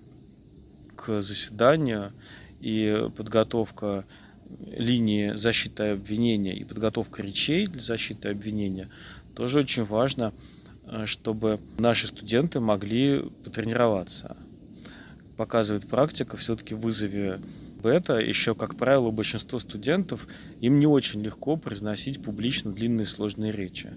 к 0.96 1.22
заседанию 1.22 2.12
и 2.62 3.08
подготовка 3.15 4.06
линии 4.75 5.33
защиты 5.35 5.91
обвинения 5.91 6.55
и 6.55 6.63
подготовка 6.63 7.21
речей 7.21 7.65
для 7.67 7.81
защиты 7.81 8.29
обвинения, 8.29 8.88
тоже 9.35 9.59
очень 9.59 9.83
важно, 9.83 10.33
э, 10.88 11.05
чтобы 11.05 11.59
наши 11.77 12.07
студенты 12.07 12.59
могли 12.59 13.21
потренироваться. 13.43 14.35
Показывает 15.38 15.88
практика, 15.88 16.38
все-таки 16.38 16.73
в 16.73 16.81
вызове 16.81 17.39
бета, 17.81 18.19
еще, 18.19 18.55
как 18.55 18.75
правило, 18.75 19.09
большинство 19.12 19.59
студентов, 19.59 20.27
им 20.59 20.79
не 20.79 20.88
очень 20.88 21.21
легко 21.21 21.55
произносить 21.55 22.21
публично 22.21 22.71
длинные 22.71 23.05
сложные 23.05 23.51
речи. 23.51 23.89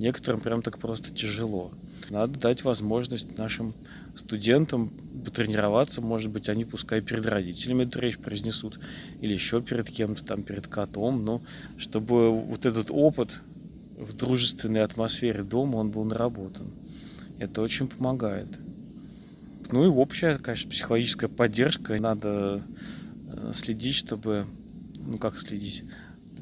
Некоторым 0.00 0.40
прям 0.40 0.62
так 0.62 0.78
просто 0.78 1.12
тяжело. 1.12 1.70
Надо 2.08 2.38
дать 2.38 2.64
возможность 2.64 3.36
нашим 3.36 3.74
студентам 4.16 4.90
потренироваться, 5.26 6.00
может 6.00 6.30
быть, 6.30 6.48
они 6.48 6.64
пускай 6.64 7.02
перед 7.02 7.26
родителями 7.26 7.84
эту 7.84 8.00
речь 8.00 8.16
произнесут, 8.16 8.80
или 9.20 9.34
еще 9.34 9.60
перед 9.60 9.90
кем-то, 9.90 10.24
там, 10.24 10.42
перед 10.42 10.66
котом, 10.66 11.22
но 11.26 11.42
чтобы 11.76 12.30
вот 12.32 12.64
этот 12.64 12.86
опыт 12.90 13.40
в 13.98 14.16
дружественной 14.16 14.82
атмосфере 14.84 15.42
дома, 15.42 15.76
он 15.76 15.90
был 15.90 16.04
наработан. 16.04 16.72
Это 17.38 17.60
очень 17.60 17.86
помогает. 17.86 18.48
Ну 19.70 19.84
и 19.84 19.88
общая, 19.88 20.38
конечно, 20.38 20.70
психологическая 20.70 21.28
поддержка. 21.28 22.00
Надо 22.00 22.62
э, 23.28 23.52
следить, 23.54 23.96
чтобы, 23.96 24.46
ну 25.06 25.18
как 25.18 25.38
следить, 25.38 25.84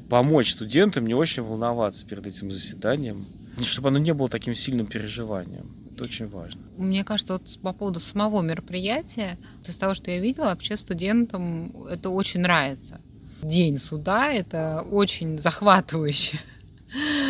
помочь 0.09 0.53
студентам 0.53 1.05
не 1.05 1.13
очень 1.13 1.43
волноваться 1.43 2.05
перед 2.05 2.25
этим 2.25 2.51
заседанием, 2.51 3.27
чтобы 3.63 3.89
оно 3.89 3.99
не 3.99 4.13
было 4.13 4.29
таким 4.29 4.55
сильным 4.55 4.87
переживанием. 4.87 5.65
Это 5.93 6.03
очень 6.03 6.27
важно. 6.27 6.61
Мне 6.77 7.03
кажется, 7.03 7.33
вот 7.33 7.43
по 7.61 7.73
поводу 7.73 7.99
самого 7.99 8.41
мероприятия, 8.41 9.37
из 9.67 9.75
того, 9.75 9.93
что 9.93 10.11
я 10.11 10.19
видела, 10.19 10.45
вообще 10.45 10.77
студентам 10.77 11.71
это 11.87 12.09
очень 12.09 12.39
нравится. 12.39 13.01
День 13.41 13.77
суда– 13.77 14.31
это 14.33 14.85
очень 14.89 15.39
захватывающе. 15.39 16.39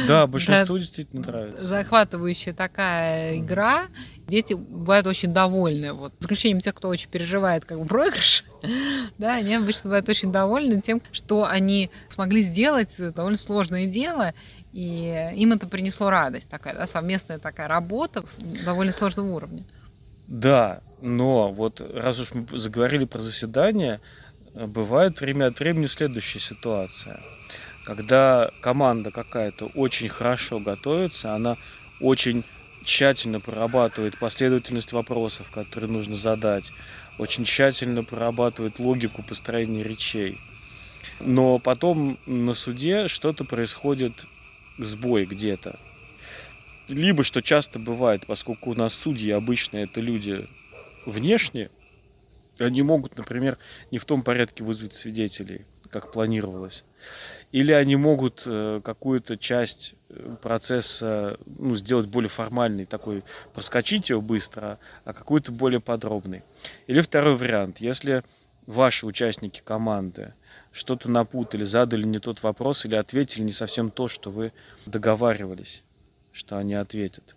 Да, 0.07 0.25
большинству 0.27 0.75
да, 0.75 0.81
действительно 0.81 1.21
нравится. 1.21 1.63
Захватывающая 1.65 2.53
такая 2.53 3.37
игра. 3.37 3.87
Дети 4.29 4.53
бывают 4.53 5.07
очень 5.07 5.33
довольны. 5.33 5.93
Вот, 5.93 6.13
за 6.19 6.25
исключением 6.25 6.61
тех, 6.61 6.75
кто 6.75 6.87
очень 6.87 7.09
переживает 7.09 7.65
как 7.65 7.79
бы 7.79 7.85
проигрыш, 7.85 8.45
да, 9.17 9.35
они 9.35 9.55
обычно 9.55 9.83
бывают 9.89 10.07
очень 10.07 10.31
довольны 10.31 10.81
тем, 10.81 11.01
что 11.11 11.45
они 11.45 11.89
смогли 12.07 12.41
сделать 12.41 12.95
довольно 12.97 13.37
сложное 13.37 13.87
дело, 13.87 14.33
и 14.71 15.31
им 15.35 15.51
это 15.51 15.67
принесло 15.67 16.09
радость, 16.09 16.49
такая 16.49 16.75
да, 16.75 16.85
совместная 16.85 17.39
такая 17.39 17.67
работа 17.67 18.25
с 18.25 18.37
довольно 18.37 18.91
сложного 18.91 19.27
уровня. 19.27 19.63
Да, 20.27 20.81
но 21.01 21.49
вот 21.49 21.81
раз 21.95 22.19
уж 22.19 22.33
мы 22.33 22.45
заговорили 22.57 23.05
про 23.05 23.19
заседание, 23.19 23.99
э, 24.53 24.67
бывает 24.67 25.19
время 25.19 25.47
от 25.47 25.59
времени 25.59 25.87
следующая 25.87 26.39
ситуация. 26.39 27.19
Когда 27.83 28.51
команда 28.61 29.09
какая-то 29.09 29.71
очень 29.73 30.09
хорошо 30.09 30.59
готовится, 30.59 31.33
она 31.33 31.57
очень 31.99 32.45
тщательно 32.83 33.39
прорабатывает 33.39 34.17
последовательность 34.17 34.91
вопросов, 34.91 35.51
которые 35.51 35.89
нужно 35.89 36.15
задать, 36.15 36.71
очень 37.17 37.43
тщательно 37.43 38.03
прорабатывает 38.03 38.79
логику 38.79 39.23
построения 39.23 39.83
речей. 39.83 40.37
Но 41.19 41.59
потом 41.59 42.17
на 42.25 42.53
суде 42.53 43.07
что-то 43.07 43.43
происходит, 43.43 44.13
сбой 44.77 45.25
где-то. 45.25 45.79
Либо, 46.87 47.23
что 47.23 47.41
часто 47.41 47.77
бывает, 47.77 48.25
поскольку 48.25 48.71
у 48.71 48.75
нас 48.75 48.93
судьи 48.93 49.31
обычно 49.31 49.77
это 49.77 50.01
люди 50.01 50.47
внешне, 51.05 51.69
они 52.57 52.81
могут, 52.81 53.17
например, 53.17 53.57
не 53.91 53.99
в 53.99 54.05
том 54.05 54.23
порядке 54.23 54.63
вызвать 54.63 54.93
свидетелей, 54.93 55.65
как 55.91 56.11
планировалось. 56.11 56.83
Или 57.51 57.71
они 57.71 57.95
могут 57.95 58.43
э, 58.45 58.81
какую-то 58.83 59.37
часть 59.37 59.95
э, 60.09 60.35
процесса 60.41 61.37
ну, 61.45 61.75
сделать 61.75 62.07
более 62.07 62.29
формальный, 62.29 62.85
такой, 62.85 63.23
проскочить 63.53 64.09
ее 64.09 64.21
быстро, 64.21 64.77
а 65.03 65.13
какую-то 65.13 65.51
более 65.51 65.79
подробный. 65.79 66.43
Или 66.87 67.01
второй 67.01 67.35
вариант, 67.37 67.79
если 67.79 68.23
ваши 68.67 69.07
участники 69.07 69.61
команды 69.65 70.33
что-то 70.71 71.09
напутали, 71.09 71.63
задали 71.63 72.03
не 72.03 72.19
тот 72.19 72.43
вопрос 72.43 72.85
или 72.85 72.95
ответили 72.95 73.43
не 73.43 73.51
совсем 73.51 73.89
то, 73.89 74.07
что 74.07 74.29
вы 74.29 74.53
договаривались, 74.85 75.83
что 76.33 76.57
они 76.57 76.75
ответят, 76.75 77.35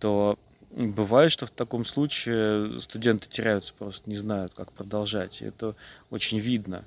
то 0.00 0.36
бывает, 0.70 1.32
что 1.32 1.46
в 1.46 1.50
таком 1.50 1.84
случае 1.84 2.80
студенты 2.80 3.28
теряются, 3.28 3.72
просто 3.78 4.08
не 4.10 4.16
знают, 4.16 4.52
как 4.54 4.72
продолжать. 4.72 5.40
И 5.40 5.44
это 5.44 5.74
очень 6.10 6.38
видно. 6.38 6.84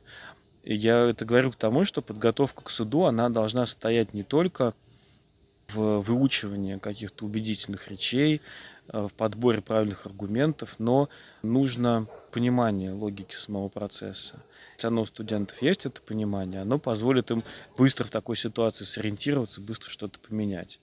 Я 0.63 1.09
это 1.09 1.25
говорю 1.25 1.51
к 1.51 1.55
тому, 1.55 1.85
что 1.85 2.01
подготовка 2.01 2.63
к 2.63 2.69
суду, 2.69 3.05
она 3.05 3.29
должна 3.29 3.65
состоять 3.65 4.13
не 4.13 4.23
только 4.23 4.73
в 5.69 5.99
выучивании 6.01 6.77
каких-то 6.77 7.25
убедительных 7.25 7.87
речей, 7.87 8.41
э, 8.89 9.07
в 9.07 9.13
подборе 9.13 9.61
правильных 9.61 10.05
аргументов, 10.05 10.75
но 10.77 11.09
нужно 11.41 12.07
понимание 12.31 12.91
логики 12.91 13.33
самого 13.33 13.69
процесса. 13.69 14.43
Если 14.75 14.87
оно 14.87 15.01
у 15.01 15.05
студентов 15.05 15.61
есть, 15.61 15.85
это 15.85 16.01
понимание, 16.01 16.61
оно 16.61 16.77
позволит 16.77 17.31
им 17.31 17.43
быстро 17.77 18.03
в 18.03 18.11
такой 18.11 18.37
ситуации 18.37 18.83
сориентироваться, 18.83 19.61
быстро 19.61 19.89
что-то 19.89 20.19
поменять. 20.19 20.79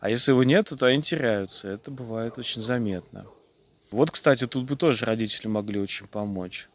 А 0.00 0.10
если 0.10 0.32
его 0.32 0.44
нет, 0.44 0.72
то 0.78 0.86
они 0.86 1.02
теряются. 1.02 1.68
Это 1.68 1.90
бывает 1.90 2.38
очень 2.38 2.60
заметно. 2.60 3.24
Вот, 3.90 4.10
кстати, 4.10 4.46
тут 4.46 4.64
бы 4.64 4.76
тоже 4.76 5.04
родители 5.04 5.46
могли 5.46 5.78
очень 5.78 6.06
помочь 6.06 6.68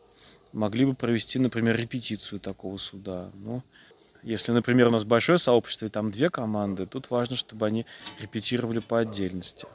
могли 0.53 0.85
бы 0.85 0.93
провести, 0.93 1.39
например, 1.39 1.77
репетицию 1.77 2.39
такого 2.39 2.77
суда. 2.77 3.29
Ну, 3.33 3.61
если, 4.23 4.51
например, 4.51 4.87
у 4.87 4.91
нас 4.91 5.03
большое 5.03 5.37
сообщество, 5.37 5.85
и 5.85 5.89
там 5.89 6.11
две 6.11 6.29
команды, 6.29 6.85
тут 6.85 7.09
важно, 7.09 7.35
чтобы 7.35 7.65
они 7.65 7.85
репетировали 8.19 8.79
по 8.79 8.99
отдельности, 8.99 9.67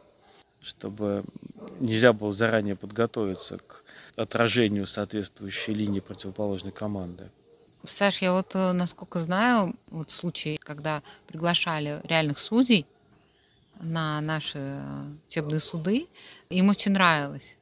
чтобы 0.63 1.25
нельзя 1.81 2.13
было 2.13 2.33
заранее 2.33 2.77
подготовиться 2.77 3.59
к 3.59 3.83
отражению 4.17 4.87
соответствующей 4.87 5.75
линии 5.75 6.01
противоположной 6.01 6.73
команды. 6.73 7.29
Саш, 7.85 8.23
я 8.23 8.33
вот, 8.33 8.55
э, 8.55 8.73
насколько 8.73 9.21
знаю, 9.21 9.75
вот 9.91 10.11
случай, 10.11 10.59
когда 10.63 11.03
приглашали 11.29 12.01
реальных 12.05 12.39
судей 12.39 12.87
на 13.81 14.21
наши 14.21 14.59
э, 14.59 15.11
учебные 15.29 15.61
суды, 15.61 16.09
им 16.51 16.69
очень 16.71 16.93
нравилось 16.93 17.57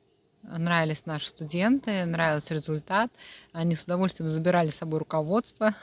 нравились 0.49 1.07
наши 1.07 1.29
студенты, 1.29 2.05
нравился 2.05 2.55
результат. 2.55 3.11
Они 3.53 3.77
с 3.77 3.85
удовольствием 3.85 4.29
забирали 4.29 4.71
с 4.71 4.77
собой 4.77 4.99
руководство 4.99 5.75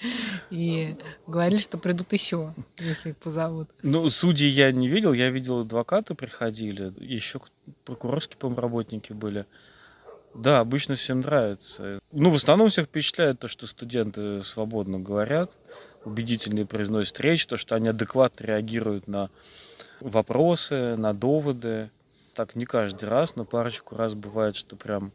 и 0.50 0.96
говорили, 1.26 1.60
что 1.60 1.78
придут 1.78 2.12
еще, 2.12 2.54
если 2.78 3.10
их 3.10 3.16
позовут. 3.16 3.68
Ну, 3.82 4.08
судьи 4.10 4.48
я 4.48 4.72
не 4.72 4.88
видел, 4.88 5.12
я 5.12 5.30
видел 5.30 5.60
адвокаты 5.60 6.14
приходили, 6.14 6.92
еще 7.00 7.40
прокурорские, 7.84 8.38
по 8.38 8.54
работники 8.54 9.12
были. 9.12 9.46
Да, 10.34 10.60
обычно 10.60 10.96
всем 10.96 11.20
нравится. 11.20 11.98
Ну, 12.12 12.30
в 12.30 12.34
основном 12.34 12.68
всех 12.68 12.86
впечатляет 12.86 13.38
то, 13.40 13.48
что 13.48 13.66
студенты 13.66 14.42
свободно 14.42 14.98
говорят, 14.98 15.50
убедительно 16.04 16.66
произносят 16.66 17.18
речь, 17.20 17.46
то, 17.46 17.56
что 17.56 17.74
они 17.74 17.88
адекватно 17.88 18.44
реагируют 18.44 19.08
на 19.08 19.30
вопросы, 20.00 20.96
на 20.96 21.14
доводы 21.14 21.88
так 22.36 22.54
не 22.54 22.66
каждый 22.66 23.08
раз, 23.08 23.34
но 23.34 23.44
парочку 23.44 23.96
раз 23.96 24.14
бывает, 24.14 24.56
что 24.56 24.76
прям 24.76 25.10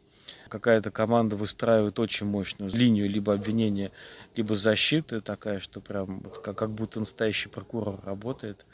какая-то 0.48 0.90
команда 0.90 1.36
выстраивает 1.36 1.98
очень 1.98 2.26
мощную 2.26 2.70
линию 2.70 3.08
либо 3.08 3.32
обвинения, 3.32 3.90
либо 4.34 4.56
защиты 4.56 5.20
такая, 5.20 5.60
что 5.60 5.80
прям 5.80 6.20
как, 6.44 6.56
как 6.56 6.70
будто 6.70 7.00
настоящий 7.00 7.48
прокурор 7.48 8.00
работает. 8.04 8.66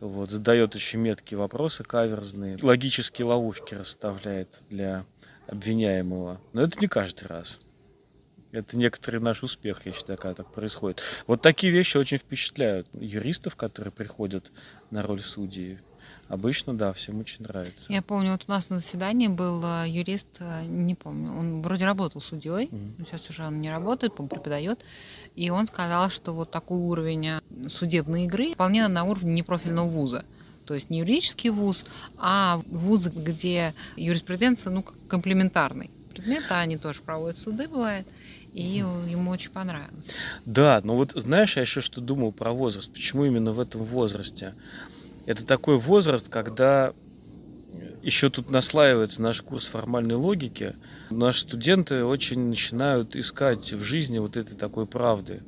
Вот, 0.00 0.30
задает 0.30 0.74
очень 0.74 1.00
меткие 1.00 1.38
вопросы, 1.38 1.84
каверзные, 1.84 2.58
логические 2.60 3.26
ловушки 3.26 3.74
расставляет 3.74 4.48
для 4.68 5.04
обвиняемого. 5.46 6.40
Но 6.52 6.62
это 6.62 6.78
не 6.80 6.88
каждый 6.88 7.28
раз. 7.28 7.60
Это 8.52 8.76
некоторый 8.76 9.20
наш 9.20 9.42
успех, 9.42 9.86
я 9.86 9.92
считаю, 9.92 10.18
когда 10.18 10.34
так 10.34 10.52
происходит. 10.52 11.00
Вот 11.26 11.42
такие 11.42 11.72
вещи 11.72 11.96
очень 11.96 12.18
впечатляют 12.18 12.86
юристов, 12.92 13.56
которые 13.56 13.90
приходят 13.90 14.44
на 14.90 15.02
роль 15.02 15.22
судьи. 15.22 15.78
Обычно, 16.28 16.74
да, 16.74 16.92
всем 16.92 17.20
очень 17.20 17.42
нравится. 17.42 17.92
Я 17.92 18.02
помню, 18.02 18.32
вот 18.32 18.44
у 18.46 18.50
нас 18.50 18.70
на 18.70 18.78
заседании 18.78 19.28
был 19.28 19.62
э, 19.64 19.88
юрист, 19.88 20.26
э, 20.38 20.64
не 20.64 20.94
помню, 20.94 21.32
он 21.32 21.62
вроде 21.62 21.84
работал 21.84 22.20
судьей, 22.20 22.66
mm-hmm. 22.66 23.06
сейчас 23.06 23.28
уже 23.28 23.44
он 23.44 23.60
не 23.60 23.70
работает, 23.70 24.14
по 24.14 24.26
преподает, 24.26 24.80
и 25.36 25.50
он 25.50 25.66
сказал, 25.66 26.10
что 26.10 26.32
вот 26.32 26.50
такой 26.50 26.78
уровень 26.78 27.26
э, 27.26 27.40
судебной 27.68 28.24
игры 28.24 28.54
вполне 28.54 28.88
на 28.88 29.04
уровне 29.04 29.32
непрофильного 29.34 29.88
вуза. 29.88 30.24
То 30.66 30.74
есть 30.74 30.88
не 30.88 31.00
юридический 31.00 31.50
вуз, 31.50 31.84
а 32.16 32.62
вуз, 32.66 33.06
где 33.06 33.74
юриспруденция, 33.96 34.72
ну, 34.72 34.82
комплементарный 34.82 35.90
предмет, 36.14 36.44
а 36.48 36.60
они 36.60 36.78
тоже 36.78 37.02
проводят 37.02 37.36
суды, 37.36 37.68
бывает 37.68 38.06
и 38.54 38.62
ему 38.62 39.32
очень 39.32 39.50
понравилось. 39.50 40.06
Да, 40.46 40.80
но 40.84 40.94
вот 40.94 41.10
знаешь, 41.16 41.56
я 41.56 41.62
еще 41.62 41.80
что 41.80 42.00
думал 42.00 42.30
про 42.30 42.52
возраст. 42.52 42.90
Почему 42.92 43.24
именно 43.24 43.50
в 43.50 43.58
этом 43.58 43.82
возрасте? 43.82 44.54
Это 45.26 45.44
такой 45.44 45.78
возраст, 45.78 46.28
когда 46.28 46.92
еще 48.02 48.28
тут 48.28 48.50
наслаивается 48.50 49.22
наш 49.22 49.40
курс 49.40 49.66
формальной 49.66 50.14
логики. 50.14 50.74
Наши 51.10 51.40
студенты 51.40 52.04
очень 52.04 52.48
начинают 52.48 53.16
искать 53.16 53.72
в 53.72 53.82
жизни 53.82 54.18
вот 54.18 54.36
этой 54.36 54.54
такой 54.54 54.86
правды, 54.86 55.42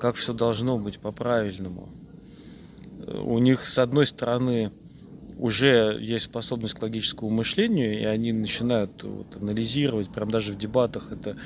как 0.00 0.14
все 0.14 0.32
должно 0.32 0.78
быть 0.78 1.00
по-правильному. 1.00 1.88
У 3.22 3.38
них, 3.38 3.66
с 3.66 3.78
одной 3.78 4.06
стороны, 4.06 4.70
уже 5.38 5.96
есть 6.00 6.26
способность 6.26 6.74
к 6.74 6.82
логическому 6.82 7.30
мышлению, 7.30 7.98
и 7.98 8.04
они 8.04 8.32
начинают 8.32 9.02
вот, 9.02 9.36
анализировать, 9.40 10.08
прям 10.08 10.30
даже 10.30 10.52
в 10.52 10.58
дебатах 10.58 11.12
это 11.12 11.36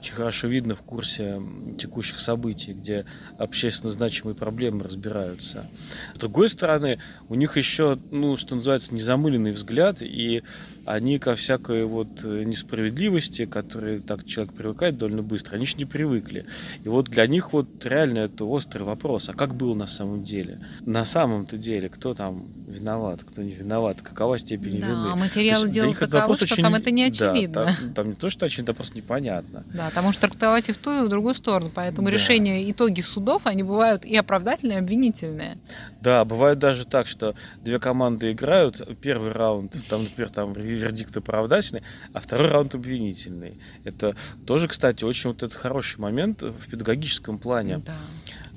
очень 0.00 0.14
хорошо 0.14 0.48
видно 0.48 0.74
в 0.74 0.80
курсе 0.80 1.40
текущих 1.78 2.18
событий, 2.18 2.72
где 2.72 3.04
общественно 3.38 3.92
значимые 3.92 4.34
проблемы 4.34 4.84
разбираются. 4.84 5.68
С 6.14 6.18
другой 6.18 6.48
стороны, 6.48 6.98
у 7.28 7.34
них 7.34 7.56
еще, 7.56 7.98
ну, 8.10 8.36
что 8.36 8.54
называется, 8.54 8.94
незамыленный 8.94 9.52
взгляд, 9.52 9.98
и 10.00 10.42
они 10.84 11.18
ко 11.18 11.34
всякой 11.34 11.84
вот 11.84 12.24
несправедливости, 12.24 13.44
которые 13.46 14.00
так 14.00 14.24
человек 14.24 14.54
привыкает 14.54 14.98
довольно 14.98 15.22
быстро, 15.22 15.54
они 15.54 15.64
еще 15.64 15.76
не 15.76 15.84
привыкли. 15.84 16.44
И 16.84 16.88
вот 16.88 17.06
для 17.06 17.26
них 17.26 17.52
вот 17.52 17.68
реально 17.84 18.20
это 18.20 18.44
острый 18.44 18.82
вопрос, 18.82 19.28
а 19.28 19.34
как 19.34 19.54
было 19.54 19.74
на 19.74 19.86
самом 19.86 20.24
деле? 20.24 20.58
На 20.86 21.04
самом-то 21.04 21.56
деле, 21.56 21.88
кто 21.88 22.14
там 22.14 22.44
виноват, 22.66 23.22
кто 23.24 23.42
не 23.42 23.52
виноват, 23.52 24.02
какова 24.02 24.38
степень 24.38 24.80
да, 24.80 24.88
вины. 24.88 25.12
А 25.12 25.16
материал 25.16 25.66
дела 25.66 25.94
таковы, 25.94 26.34
что 26.34 26.44
очень... 26.44 26.62
там 26.62 26.74
это 26.74 26.90
не 26.90 27.04
очевидно. 27.04 27.54
Да, 27.54 27.64
там, 27.66 27.94
там 27.94 28.08
не 28.08 28.14
то, 28.14 28.30
что 28.30 28.46
очевидно, 28.46 28.74
просто 28.74 28.96
непонятно. 28.96 29.64
Да, 29.72 29.90
там 29.90 30.04
может 30.04 30.20
трактовать 30.20 30.68
и 30.68 30.72
в 30.72 30.78
ту, 30.78 31.02
и 31.02 31.06
в 31.06 31.08
другую 31.08 31.34
сторону. 31.34 31.70
Поэтому 31.74 32.08
да. 32.08 32.14
решения, 32.14 32.70
итоги 32.70 33.02
судов, 33.02 33.42
они 33.44 33.62
бывают 33.62 34.04
и 34.04 34.16
оправдательные, 34.16 34.78
и 34.78 34.80
обвинительные. 34.80 35.58
Да, 36.02 36.24
бывает 36.24 36.58
даже 36.58 36.84
так, 36.84 37.06
что 37.06 37.36
две 37.60 37.78
команды 37.78 38.32
играют, 38.32 38.80
первый 39.00 39.30
раунд, 39.30 39.76
там, 39.88 40.04
например, 40.04 40.30
там 40.30 40.52
вердикт 40.52 41.16
оправдательный, 41.16 41.82
а 42.12 42.18
второй 42.18 42.48
раунд 42.48 42.74
обвинительный. 42.74 43.56
Это 43.84 44.16
тоже, 44.44 44.66
кстати, 44.66 45.04
очень 45.04 45.30
вот 45.30 45.44
этот 45.44 45.54
хороший 45.54 46.00
момент 46.00 46.42
в 46.42 46.68
педагогическом 46.68 47.38
плане. 47.38 47.78
Да 47.78 47.96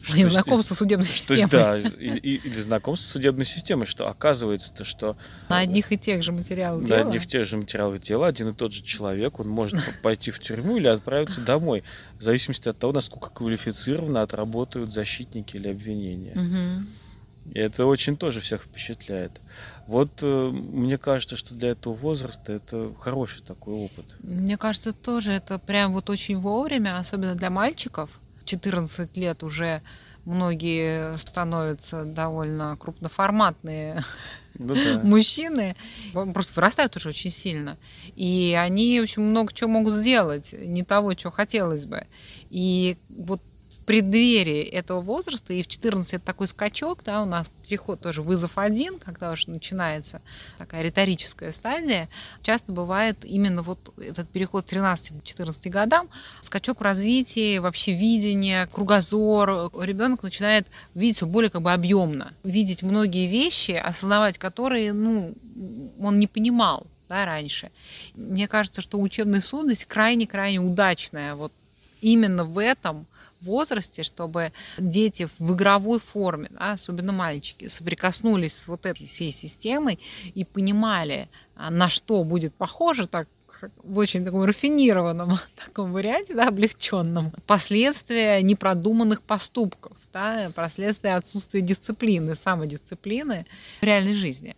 Что, 0.02 0.18
и 0.18 0.24
знакомство 0.24 0.74
с 0.74 0.78
судебной 0.80 1.06
что, 1.06 1.36
системой. 1.36 1.50
Да, 1.50 1.78
и, 1.78 2.18
или 2.18 2.56
знакомство 2.56 3.06
с 3.06 3.12
судебной 3.12 3.46
системой, 3.46 3.86
что 3.86 4.08
оказывается-то, 4.08 4.84
что... 4.84 5.16
На 5.48 5.60
одних 5.60 5.92
и 5.92 6.00
тех 6.00 6.24
же 6.24 6.32
материалах 6.32 6.88
на 6.88 6.98
одних 7.02 7.26
и 7.26 7.28
тех 7.28 7.48
же 7.48 7.58
материалах 7.58 8.02
дела 8.02 8.26
один 8.26 8.50
и 8.50 8.54
тот 8.54 8.74
же 8.74 8.82
человек, 8.82 9.40
он 9.40 9.50
может 9.50 9.80
пойти 10.02 10.32
в 10.32 10.40
тюрьму 10.40 10.78
или 10.78 10.88
отправиться 10.88 11.42
домой, 11.42 11.84
в 12.18 12.24
зависимости 12.24 12.68
от 12.70 12.80
того, 12.80 12.92
насколько 12.92 13.30
квалифицированно 13.30 14.24
отработают 14.24 14.92
защитники 14.92 15.58
или 15.58 15.68
обвинения. 15.68 16.34
Мгм. 16.34 16.88
И 17.54 17.60
это 17.60 17.86
очень 17.86 18.18
тоже 18.18 18.42
всех 18.42 18.64
впечатляет. 18.64 19.32
Вот 19.88 20.10
э, 20.22 20.50
мне 20.52 20.98
кажется, 20.98 21.36
что 21.36 21.54
для 21.54 21.70
этого 21.70 21.94
возраста 21.94 22.54
это 22.54 22.92
хороший 23.00 23.44
такой 23.44 23.76
опыт. 23.76 24.06
Мне 24.24 24.58
кажется, 24.58 24.94
тоже 24.94 25.34
это 25.34 25.60
прям 25.60 25.94
вот 25.94 26.10
очень 26.10 26.38
вовремя, 26.38 26.98
особенно 26.98 27.36
для 27.36 27.50
мальчиков. 27.50 28.10
14 28.46 29.16
лет 29.18 29.44
уже 29.44 29.82
многие 30.26 31.18
становятся 31.18 32.04
довольно 32.04 32.76
крупноформатные 32.78 34.04
Ну 34.56 34.74
да. 34.74 35.00
мужчины, 35.04 35.76
просто 36.34 36.54
вырастают 36.56 36.96
уже 36.96 37.10
очень 37.10 37.32
сильно. 37.32 37.78
И 38.16 38.58
они, 38.60 39.00
в 39.00 39.04
общем, 39.04 39.24
много 39.24 39.54
чего 39.54 39.70
могут 39.70 39.94
сделать, 39.94 40.54
не 40.54 40.84
того, 40.84 41.14
чего 41.14 41.32
хотелось 41.32 41.86
бы. 41.86 42.06
И 42.50 42.98
вот 43.10 43.42
преддверии 43.86 44.63
этого 44.63 45.00
возраста, 45.00 45.54
и 45.54 45.62
в 45.62 45.67
14 45.67 46.13
это 46.13 46.26
такой 46.26 46.48
скачок, 46.48 47.04
да, 47.06 47.21
у 47.21 47.26
нас 47.26 47.50
переход 47.67 48.00
тоже 48.00 48.21
вызов 48.21 48.58
один, 48.58 48.98
когда 49.00 49.32
уже 49.32 49.50
начинается 49.50 50.21
такая 50.58 50.82
риторическая 50.82 51.52
стадия, 51.52 52.10
часто 52.41 52.71
бывает 52.71 53.17
именно 53.24 53.62
вот 53.62 53.80
этот 53.98 54.28
переход 54.30 54.65
с 54.65 54.69
13 54.69 55.21
к 55.21 55.24
14 55.24 55.71
годам, 55.71 56.08
скачок 56.41 56.80
в 56.80 56.84
развитии, 56.84 57.60
вообще 57.60 57.93
видение, 57.93 58.67
кругозор. 58.67 59.71
Ребенок 59.80 60.24
начинает 60.24 60.67
видеть 60.95 61.17
все 61.17 61.26
более 61.26 61.50
как 61.50 61.62
бы 61.62 61.71
объемно, 61.71 62.34
видеть 62.43 62.82
многие 62.84 63.28
вещи, 63.28 63.71
осознавать 63.71 64.38
которые, 64.38 64.93
ну, 64.93 65.34
он 66.00 66.19
не 66.19 66.28
понимал 66.28 66.88
да, 67.08 67.26
раньше. 67.26 67.71
Мне 68.15 68.48
кажется, 68.48 68.82
что 68.82 69.00
учебная 69.00 69.41
судность 69.41 69.86
крайне-крайне 69.86 70.60
удачная 70.60 71.36
вот 71.36 71.54
именно 72.02 72.43
в 72.43 72.58
этом 72.58 73.06
возрасте, 73.41 74.04
чтобы 74.04 74.52
дети 74.78 75.28
в 75.39 75.54
игровой 75.54 76.00
форме, 76.00 76.50
да, 76.52 76.71
особенно 76.74 77.12
мальчики, 77.12 77.67
соприкоснулись 77.67 78.58
с 78.58 78.67
вот 78.67 78.86
этой 78.86 79.08
всей 79.08 79.32
системой 79.32 80.00
и 80.34 80.43
понимали, 80.43 81.28
а, 81.56 81.69
на 81.71 81.89
что 81.89 82.24
будет 82.24 82.54
похоже 82.56 83.08
так 83.08 83.28
в 83.84 83.98
очень 83.98 84.24
таком 84.26 84.43
рафинированном 84.43 85.39
таком 85.56 85.91
варианте, 85.93 86.34
да, 86.34 86.48
облегченном, 86.50 87.32
последствия 87.48 88.41
непродуманных 88.41 89.21
поступков, 89.21 89.95
да, 90.13 90.52
последствия 90.56 91.15
отсутствия 91.15 91.62
дисциплины, 91.62 92.36
самодисциплины 92.36 93.45
в 93.82 93.84
реальной 93.84 94.13
жизни. 94.13 94.56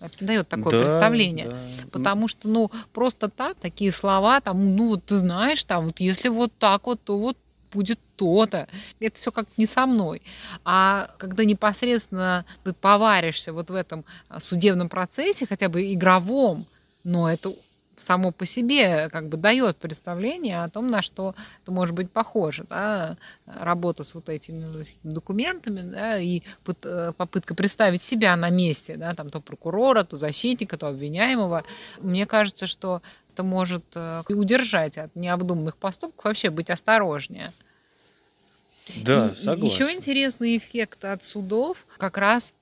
Это 0.00 0.24
дает 0.24 0.48
такое 0.48 0.70
Да, 0.70 0.80
представление. 0.82 1.48
да. 1.48 1.58
Потому 1.90 2.28
что, 2.28 2.46
ну, 2.48 2.70
просто 2.92 3.28
так, 3.28 3.56
такие 3.56 3.90
слова, 3.90 4.40
там, 4.40 4.76
ну, 4.76 4.88
вот 4.90 5.04
ты 5.04 5.16
знаешь, 5.16 5.64
там, 5.64 5.86
вот 5.86 5.98
если 5.98 6.28
вот 6.28 6.52
так 6.58 6.86
вот, 6.86 7.00
то 7.02 7.18
вот 7.18 7.36
будет 7.72 7.98
то-то. 8.16 8.68
Это 9.00 9.16
все 9.16 9.30
как-то 9.30 9.52
не 9.56 9.66
со 9.66 9.86
мной. 9.86 10.22
А 10.64 11.10
когда 11.18 11.44
непосредственно 11.44 12.44
ты 12.64 12.72
поваришься 12.72 13.52
вот 13.52 13.70
в 13.70 13.74
этом 13.74 14.04
а, 14.28 14.40
судебном 14.40 14.88
процессе, 14.88 15.46
хотя 15.46 15.68
бы 15.68 15.92
игровом, 15.92 16.66
но 17.04 17.30
это 17.30 17.54
само 18.00 18.32
по 18.32 18.46
себе 18.46 19.08
как 19.10 19.28
бы 19.28 19.36
дает 19.36 19.76
представление 19.76 20.62
о 20.62 20.68
том, 20.68 20.86
на 20.88 21.02
что 21.02 21.34
это 21.62 21.72
может 21.72 21.94
быть 21.94 22.10
похоже. 22.10 22.64
Да? 22.68 23.16
Работа 23.46 24.04
с 24.04 24.14
вот 24.14 24.28
этими 24.28 24.84
документами 25.02 25.80
да, 25.80 26.18
и 26.18 26.42
э, 26.82 27.12
попытка 27.16 27.54
представить 27.54 28.02
себя 28.02 28.36
на 28.36 28.50
месте, 28.50 28.96
да, 28.96 29.14
там, 29.14 29.30
то 29.30 29.40
прокурора, 29.40 30.04
то 30.04 30.16
защитника, 30.16 30.76
то 30.76 30.88
обвиняемого. 30.88 31.64
Мне 32.00 32.26
кажется, 32.26 32.66
что 32.66 33.02
это 33.38 33.44
может 33.44 33.84
э, 33.94 34.22
удержать 34.28 34.98
от 34.98 35.14
необдуманных 35.14 35.76
поступков, 35.76 36.24
вообще 36.24 36.50
быть 36.50 36.70
осторожнее. 36.70 37.52
Да, 38.96 39.26
Еще 39.26 39.42
согласен. 39.44 39.90
интересный 39.90 40.56
эффект 40.56 41.04
от 41.04 41.22
судов 41.22 41.86
как 41.98 42.18
раз 42.18 42.52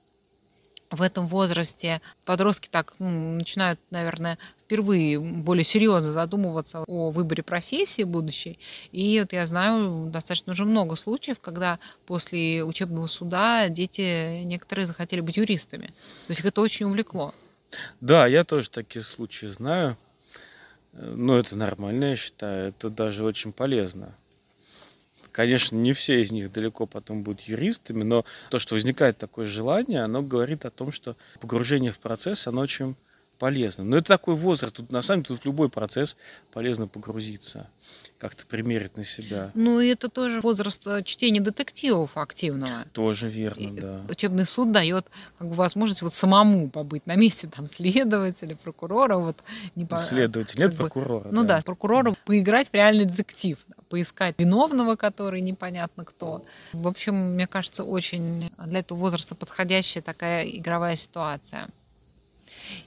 в 0.91 1.01
этом 1.01 1.27
возрасте 1.27 1.99
подростки 2.25 2.69
так 2.71 2.93
ну, 2.99 3.33
начинают, 3.33 3.79
наверное, 3.89 4.37
впервые 4.65 5.19
более 5.19 5.63
серьезно 5.63 6.11
задумываться 6.11 6.83
о 6.85 7.09
выборе 7.09 7.41
профессии 7.41 8.03
будущей. 8.03 8.59
И 8.91 9.19
вот 9.19 9.33
я 9.33 9.47
знаю 9.47 10.11
достаточно 10.11 10.51
уже 10.53 10.63
много 10.63 10.95
случаев, 10.95 11.39
когда 11.41 11.79
после 12.05 12.63
учебного 12.63 13.07
суда 13.07 13.67
дети 13.67 14.43
некоторые 14.43 14.85
захотели 14.85 15.21
быть 15.21 15.37
юристами. 15.37 15.87
То 15.87 16.29
есть 16.29 16.41
их 16.41 16.45
это 16.45 16.61
очень 16.61 16.85
увлекло. 16.85 17.33
Да, 17.99 18.27
я 18.27 18.43
тоже 18.43 18.69
такие 18.69 19.03
случаи 19.03 19.47
знаю. 19.47 19.97
Э, 20.97 21.13
Ну, 21.15 21.35
это 21.35 21.55
нормально, 21.55 22.05
я 22.05 22.15
считаю. 22.15 22.69
Это 22.69 22.89
даже 22.89 23.23
очень 23.23 23.51
полезно. 23.51 24.13
Конечно, 25.31 25.75
не 25.75 25.93
все 25.93 26.21
из 26.23 26.31
них 26.31 26.51
далеко 26.51 26.87
потом 26.87 27.21
будут 27.21 27.41
юристами, 27.41 28.01
но 28.03 28.25
то, 28.49 28.57
что 28.57 28.73
возникает 28.73 29.19
такое 29.19 29.45
желание, 29.45 30.01
оно 30.03 30.23
говорит 30.23 30.65
о 30.65 30.71
том, 30.71 30.91
что 30.91 31.15
погружение 31.39 31.91
в 31.91 31.99
процесс, 31.99 32.47
оно 32.47 32.61
очень 32.61 32.95
полезно. 33.39 33.83
Но 33.83 33.97
это 33.97 34.07
такой 34.07 34.35
возраст. 34.35 34.75
Тут 34.75 34.89
на 34.91 35.01
самом 35.01 35.23
деле 35.23 35.35
тут 35.35 35.43
в 35.43 35.45
любой 35.45 35.69
процесс 35.69 36.17
полезно 36.53 36.87
погрузиться, 36.87 37.67
как-то 38.17 38.45
примерить 38.45 38.97
на 38.97 39.03
себя. 39.05 39.51
Ну 39.53 39.79
и 39.79 39.87
это 39.89 40.09
тоже 40.09 40.41
возраст 40.41 40.81
э, 40.87 41.03
чтения 41.03 41.39
детективов 41.39 42.17
активного. 42.17 42.85
Тоже 42.93 43.29
верно, 43.29 43.61
И 43.67 43.79
да. 43.79 44.01
Учебный 44.09 44.45
суд 44.45 44.71
дает 44.71 45.05
как 45.37 45.49
бы 45.49 45.55
возможность 45.55 46.01
вот 46.01 46.15
самому 46.15 46.69
побыть 46.69 47.05
на 47.05 47.15
месте 47.15 47.47
там 47.47 47.67
следователя, 47.67 48.55
прокурора, 48.55 49.17
вот 49.17 49.37
не 49.75 49.85
по- 49.85 49.97
Следователь, 49.99 50.59
нет 50.59 50.71
бы, 50.71 50.77
прокурора. 50.89 51.27
ну 51.31 51.43
да, 51.43 51.61
с 51.61 51.63
прокурором 51.65 52.15
поиграть 52.25 52.69
в 52.69 52.73
реальный 52.73 53.05
детектив, 53.05 53.59
да, 53.67 53.75
поискать 53.89 54.33
виновного, 54.39 54.95
который 54.95 55.41
непонятно 55.41 56.03
кто. 56.03 56.43
В 56.73 56.87
общем, 56.87 57.13
мне 57.35 57.45
кажется, 57.45 57.83
очень 57.83 58.49
для 58.65 58.79
этого 58.79 58.97
возраста 58.97 59.35
подходящая 59.35 60.01
такая 60.01 60.43
игровая 60.47 60.95
ситуация. 60.95 61.67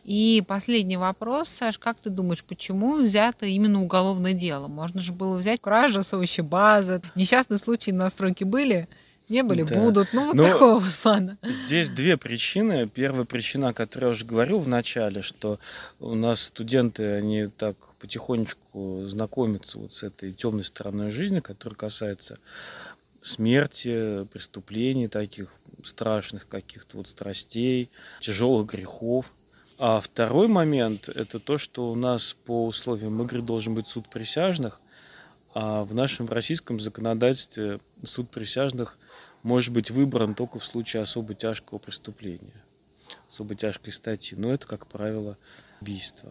И 0.04 0.42
последний 0.46 0.96
вопрос, 0.96 1.48
Саш, 1.48 1.78
как 1.78 1.96
ты 1.98 2.10
думаешь, 2.10 2.44
почему 2.44 2.96
взято 2.98 3.46
именно 3.46 3.82
уголовное 3.82 4.32
дело? 4.32 4.68
Можно 4.68 5.00
же 5.00 5.12
было 5.12 5.36
взять 5.36 5.60
кража 5.60 6.02
с 6.02 6.12
овощебазы. 6.12 7.00
Несчастные 7.14 7.58
случаи 7.58 7.90
на 7.90 8.10
стройке 8.10 8.44
были? 8.44 8.88
Не 9.28 9.44
были, 9.44 9.62
Да. 9.62 9.78
будут. 9.78 10.08
Ну, 10.12 10.24
вот 10.26 10.34
Ну, 10.34 10.42
такого 10.42 10.84
плана. 11.02 11.38
Здесь 11.44 11.88
две 11.88 12.16
причины. 12.16 12.88
Первая 12.88 13.24
причина, 13.24 13.68
о 13.68 13.72
которой 13.72 14.06
я 14.06 14.10
уже 14.10 14.24
говорил 14.24 14.58
в 14.58 14.66
начале, 14.66 15.22
что 15.22 15.60
у 16.00 16.16
нас 16.16 16.40
студенты, 16.42 17.04
они 17.12 17.46
так 17.46 17.76
потихонечку 18.00 19.02
знакомятся 19.06 19.78
вот 19.78 19.92
с 19.92 20.02
этой 20.02 20.32
темной 20.32 20.64
стороной 20.64 21.12
жизни, 21.12 21.38
которая 21.38 21.76
касается 21.76 22.38
смерти, 23.22 24.24
преступлений 24.32 25.06
таких 25.06 25.52
страшных 25.84 26.48
каких-то 26.48 26.96
вот 26.96 27.08
страстей, 27.08 27.88
тяжелых 28.20 28.66
грехов. 28.72 29.26
А 29.82 29.98
второй 29.98 30.46
момент– 30.46 31.08
это 31.14 31.38
то, 31.38 31.56
что 31.56 31.90
у 31.90 31.94
нас 31.94 32.36
по 32.44 32.66
условиям 32.66 33.22
игры 33.22 33.40
должен 33.40 33.74
быть 33.74 33.86
суд 33.86 34.06
присяжных, 34.10 34.78
а 35.54 35.84
в 35.84 35.94
нашем 35.94 36.28
российском 36.28 36.78
законодательстве 36.78 37.80
суд 38.04 38.28
присяжных 38.28 38.98
может 39.42 39.72
быть 39.72 39.90
выбран 39.90 40.34
только 40.34 40.58
в 40.58 40.66
случае 40.66 41.00
особо 41.00 41.32
тяжкого 41.32 41.78
преступления, 41.78 42.62
особо 43.30 43.54
тяжкой 43.54 43.94
статьи. 43.94 44.36
Но 44.36 44.52
это, 44.52 44.66
как 44.66 44.86
правило, 44.86 45.38
убийство. 45.80 46.30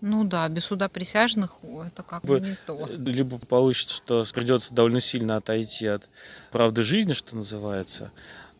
Ну 0.00 0.24
да, 0.24 0.48
без 0.48 0.64
суда 0.64 0.88
присяжных 0.88 1.56
это 1.62 2.02
как 2.02 2.24
Бы- 2.24 2.40
не 2.40 2.56
то. 2.66 2.88
Либо 2.88 3.38
получится, 3.38 3.94
что 3.94 4.24
придется 4.32 4.72
довольно 4.72 5.00
сильно 5.00 5.36
отойти 5.36 5.86
от 5.86 6.08
правды 6.50 6.82
жизни, 6.82 7.12
что 7.12 7.36
называется. 7.36 8.10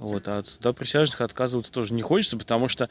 Вот, 0.00 0.28
а 0.28 0.38
от 0.38 0.48
суда 0.48 0.72
присяжных 0.72 1.20
отказываться 1.20 1.70
тоже 1.70 1.92
не 1.92 2.00
хочется, 2.00 2.38
потому 2.38 2.68
что 2.68 2.88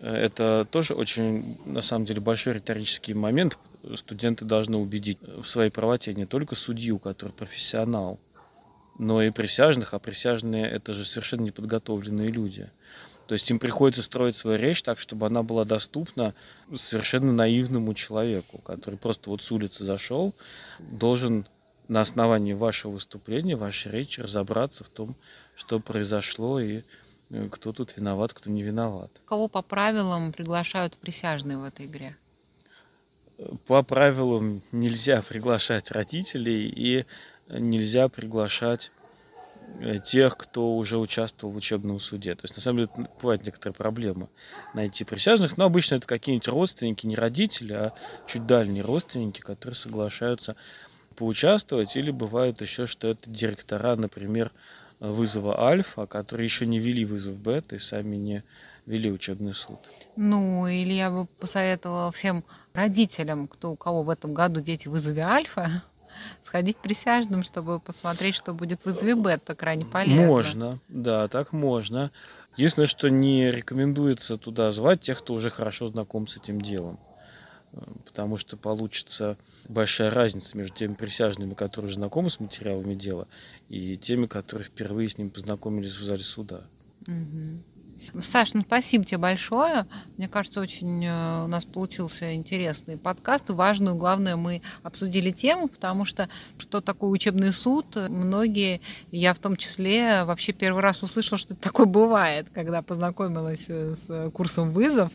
это 0.00 0.66
тоже 0.70 0.94
очень, 0.94 1.58
на 1.64 1.82
самом 1.82 2.06
деле, 2.06 2.20
большой 2.20 2.54
риторический 2.54 3.14
момент. 3.14 3.58
Студенты 3.96 4.44
должны 4.44 4.76
убедить 4.76 5.18
в 5.22 5.44
своей 5.44 5.70
правоте 5.70 6.14
не 6.14 6.26
только 6.26 6.54
судью, 6.54 6.98
который 6.98 7.32
профессионал, 7.32 8.18
но 8.98 9.22
и 9.22 9.30
присяжных, 9.30 9.94
а 9.94 9.98
присяжные 9.98 10.66
это 10.66 10.92
же 10.92 11.04
совершенно 11.04 11.42
неподготовленные 11.42 12.30
люди. 12.30 12.68
То 13.26 13.34
есть 13.34 13.50
им 13.50 13.58
приходится 13.58 14.02
строить 14.02 14.36
свою 14.36 14.58
речь 14.58 14.82
так, 14.82 14.98
чтобы 14.98 15.26
она 15.26 15.42
была 15.42 15.64
доступна 15.64 16.32
совершенно 16.76 17.32
наивному 17.32 17.92
человеку, 17.92 18.58
который 18.58 18.98
просто 18.98 19.28
вот 19.28 19.42
с 19.42 19.52
улицы 19.52 19.84
зашел, 19.84 20.32
должен 20.78 21.44
на 21.88 22.00
основании 22.00 22.54
вашего 22.54 22.92
выступления, 22.92 23.56
вашей 23.56 23.92
речи 23.92 24.20
разобраться 24.20 24.84
в 24.84 24.88
том, 24.88 25.14
что 25.56 25.78
произошло 25.78 26.60
и 26.60 26.78
э, 26.78 26.82
кто 27.50 27.72
тут 27.72 27.96
виноват, 27.96 28.32
кто 28.32 28.50
не 28.50 28.62
виноват. 28.62 29.10
Кого 29.26 29.48
по 29.48 29.62
правилам 29.62 30.32
приглашают 30.32 30.96
присяжные 30.96 31.58
в 31.58 31.64
этой 31.64 31.86
игре? 31.86 32.16
По 33.66 33.82
правилам 33.82 34.62
нельзя 34.72 35.22
приглашать 35.22 35.90
родителей 35.90 36.68
и 36.68 37.04
нельзя 37.50 38.08
приглашать 38.08 38.90
э, 39.80 39.98
тех, 39.98 40.36
кто 40.36 40.74
уже 40.74 40.98
участвовал 40.98 41.52
в 41.52 41.56
учебном 41.56 42.00
суде. 42.00 42.34
То 42.34 42.42
есть, 42.44 42.56
на 42.56 42.62
самом 42.62 42.78
деле, 42.78 43.08
бывает 43.20 43.44
некоторая 43.44 43.74
проблема 43.74 44.28
найти 44.74 45.04
присяжных, 45.04 45.56
но 45.56 45.66
обычно 45.66 45.96
это 45.96 46.06
какие-нибудь 46.06 46.48
родственники, 46.48 47.06
не 47.06 47.14
родители, 47.14 47.74
а 47.74 47.92
чуть 48.26 48.46
дальние 48.46 48.82
родственники, 48.82 49.40
которые 49.40 49.76
соглашаются 49.76 50.56
поучаствовать, 51.14 51.96
или 51.96 52.10
бывает 52.10 52.60
еще, 52.60 52.86
что 52.86 53.08
это 53.08 53.28
директора, 53.30 53.94
например, 53.96 54.50
вызова 55.00 55.60
альфа, 55.60 56.06
которые 56.06 56.44
еще 56.44 56.66
не 56.66 56.78
вели 56.78 57.04
вызов 57.04 57.36
бета 57.36 57.76
и 57.76 57.78
сами 57.78 58.16
не 58.16 58.42
вели 58.86 59.10
учебный 59.10 59.54
суд. 59.54 59.78
Ну, 60.16 60.66
или 60.66 60.92
я 60.92 61.10
бы 61.10 61.26
посоветовала 61.38 62.10
всем 62.10 62.42
родителям, 62.72 63.46
кто 63.46 63.70
у 63.72 63.76
кого 63.76 64.02
в 64.02 64.10
этом 64.10 64.34
году 64.34 64.60
дети 64.60 64.88
в 64.88 64.92
вызове 64.92 65.22
альфа, 65.22 65.82
сходить 66.42 66.76
присяжным, 66.78 67.44
чтобы 67.44 67.78
посмотреть, 67.78 68.34
что 68.34 68.52
будет 68.54 68.80
в 68.82 68.86
вызове 68.86 69.14
бета, 69.14 69.54
крайне 69.54 69.84
полезно. 69.84 70.26
Можно, 70.26 70.78
да, 70.88 71.28
так 71.28 71.52
можно. 71.52 72.10
Единственное, 72.56 72.88
что 72.88 73.08
не 73.08 73.50
рекомендуется 73.50 74.36
туда 74.36 74.72
звать 74.72 75.02
тех, 75.02 75.18
кто 75.18 75.34
уже 75.34 75.50
хорошо 75.50 75.86
знаком 75.86 76.26
с 76.26 76.36
этим 76.36 76.60
делом. 76.60 76.98
Потому 78.06 78.38
что 78.38 78.56
получится 78.56 79.36
большая 79.68 80.10
разница 80.10 80.56
между 80.56 80.76
теми 80.76 80.94
присяжными, 80.94 81.54
которые 81.54 81.92
знакомы 81.92 82.30
с 82.30 82.40
материалами 82.40 82.94
дела, 82.94 83.28
и 83.68 83.96
теми, 83.96 84.26
которые 84.26 84.66
впервые 84.66 85.08
с 85.08 85.18
ним 85.18 85.30
познакомились 85.30 85.92
в 85.92 86.02
зале 86.02 86.22
суда. 86.22 86.62
Угу. 87.06 87.62
Саш, 88.20 88.54
ну 88.54 88.62
спасибо 88.62 89.04
тебе 89.04 89.18
большое. 89.18 89.86
Мне 90.16 90.28
кажется, 90.28 90.60
очень 90.60 91.04
э, 91.04 91.44
у 91.44 91.46
нас 91.46 91.64
получился 91.64 92.34
интересный 92.34 92.96
подкаст. 92.96 93.50
И 93.50 93.52
важную, 93.52 93.96
главное, 93.96 94.36
мы 94.36 94.62
обсудили 94.82 95.30
тему, 95.30 95.68
потому 95.68 96.04
что 96.04 96.28
что 96.58 96.80
такое 96.80 97.10
учебный 97.10 97.52
суд, 97.52 97.86
многие, 97.94 98.80
я 99.10 99.34
в 99.34 99.38
том 99.38 99.56
числе, 99.56 100.24
вообще 100.24 100.52
первый 100.52 100.82
раз 100.82 101.02
услышала, 101.02 101.38
что 101.38 101.54
это 101.54 101.62
такое 101.62 101.86
бывает, 101.86 102.46
когда 102.52 102.82
познакомилась 102.82 103.66
э, 103.68 103.94
с 103.94 104.30
курсом 104.30 104.72
вызов. 104.72 105.12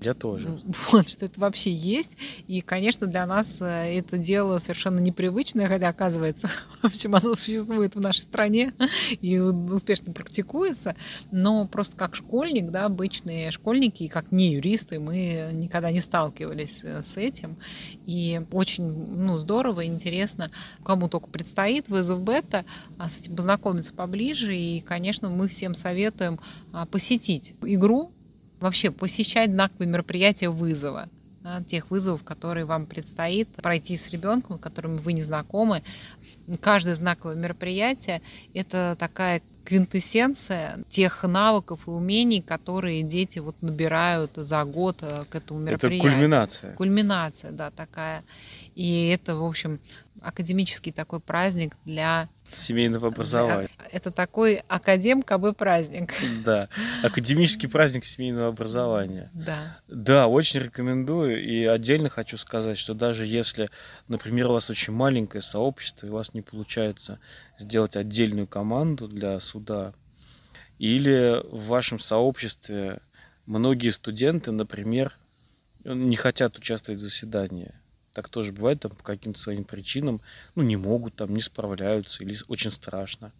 Я 0.00 0.14
тоже. 0.14 0.60
Вот, 0.90 1.08
что 1.08 1.24
это 1.24 1.40
вообще 1.40 1.72
есть. 1.72 2.12
И, 2.46 2.60
конечно, 2.60 3.06
для 3.06 3.26
нас 3.26 3.58
э, 3.60 3.98
это 3.98 4.18
дело 4.18 4.58
совершенно 4.58 5.00
непривычное, 5.00 5.68
хотя, 5.68 5.88
оказывается, 5.88 6.48
в 6.82 6.86
общем, 6.86 7.14
оно 7.14 7.34
существует 7.34 7.94
в 7.94 8.00
нашей 8.00 8.20
стране 8.20 8.72
и 9.20 9.38
успешно 9.38 10.12
практикуется. 10.12 10.96
Но 11.32 11.66
просто 11.66 11.96
как 11.96 12.14
школьник, 12.36 12.70
да, 12.70 12.84
обычные 12.84 13.50
школьники, 13.50 14.08
как 14.08 14.30
не 14.30 14.52
юристы, 14.52 15.00
мы 15.00 15.48
никогда 15.54 15.90
не 15.90 16.02
сталкивались 16.02 16.80
э, 16.82 17.02
с 17.02 17.16
этим. 17.16 17.56
И 18.04 18.42
очень 18.52 18.84
ну, 18.84 19.38
здорово 19.38 19.80
и 19.80 19.86
интересно, 19.86 20.50
кому 20.84 21.08
только 21.08 21.28
предстоит 21.28 21.88
вызов 21.88 22.22
бета, 22.22 22.66
а 22.98 23.08
с 23.08 23.16
этим 23.16 23.36
познакомиться 23.36 23.94
поближе. 23.94 24.54
И, 24.54 24.80
конечно, 24.80 25.30
мы 25.30 25.48
всем 25.48 25.72
советуем 25.72 26.38
а, 26.74 26.84
посетить 26.84 27.54
игру, 27.62 28.10
вообще 28.60 28.90
посещать 28.90 29.50
знаковые 29.50 29.88
мероприятия 29.88 30.50
вызова 30.50 31.08
тех 31.68 31.90
вызовов, 31.90 32.24
которые 32.24 32.64
вам 32.64 32.86
предстоит 32.86 33.48
пройти 33.62 33.96
с 33.96 34.10
ребенком, 34.10 34.58
с 34.58 34.60
которым 34.60 34.96
вы 34.96 35.12
не 35.12 35.22
знакомы. 35.22 35.82
Каждое 36.60 36.94
знаковое 36.94 37.34
мероприятие– 37.34 38.22
это 38.54 38.96
такая 38.98 39.42
квинтэссенция 39.64 40.78
тех 40.88 41.24
навыков 41.24 41.80
и 41.86 41.90
умений, 41.90 42.40
которые 42.40 43.02
дети 43.02 43.40
вот 43.40 43.56
набирают 43.62 44.32
за 44.36 44.64
год 44.64 44.98
э, 45.00 45.24
к 45.28 45.34
этому 45.34 45.58
мероприятию. 45.60 46.08
Это 46.08 46.16
кульминация. 46.16 46.72
Кульминация, 46.74 47.50
да, 47.50 47.70
такая. 47.70 48.22
И 48.76 49.08
это, 49.08 49.34
в 49.34 49.44
общем, 49.44 49.80
академический 50.26 50.92
такой 50.92 51.20
праздник 51.20 51.76
для 51.84 52.28
семейного 52.52 53.08
образования. 53.08 53.68
Это 53.92 54.10
такой 54.10 54.62
академ 54.68 55.22
КБ 55.22 55.56
праздник. 55.56 56.14
Да, 56.44 56.68
академический 57.02 57.68
праздник 57.68 58.04
семейного 58.04 58.48
образования. 58.48 59.30
Да. 59.32 59.78
Да, 59.88 60.26
очень 60.26 60.60
рекомендую. 60.60 61.44
И 61.44 61.64
отдельно 61.64 62.08
хочу 62.08 62.36
сказать, 62.36 62.76
что 62.76 62.94
даже 62.94 63.24
если, 63.24 63.70
например, 64.08 64.46
у 64.46 64.54
вас 64.54 64.68
очень 64.68 64.92
маленькое 64.92 65.42
сообщество, 65.42 66.06
и 66.06 66.10
у 66.10 66.14
вас 66.14 66.34
не 66.34 66.42
получается 66.42 67.20
сделать 67.58 67.96
отдельную 67.96 68.48
команду 68.48 69.06
для 69.06 69.38
суда, 69.40 69.92
или 70.78 71.40
в 71.50 71.66
вашем 71.66 72.00
сообществе 72.00 73.00
многие 73.46 73.90
студенты, 73.90 74.50
например, 74.50 75.12
не 75.84 76.16
хотят 76.16 76.58
участвовать 76.58 77.00
в 77.00 77.04
заседании, 77.04 77.70
так 78.16 78.30
тоже 78.30 78.50
бывает 78.50 78.80
там 78.80 78.92
по 78.92 79.02
каким-то 79.02 79.38
своим 79.38 79.64
причинам, 79.64 80.22
ну, 80.54 80.62
не 80.62 80.76
могут 80.76 81.16
там, 81.16 81.34
не 81.34 81.42
справляются 81.42 82.24
или 82.24 82.34
очень 82.48 82.70
страшно. 82.70 83.30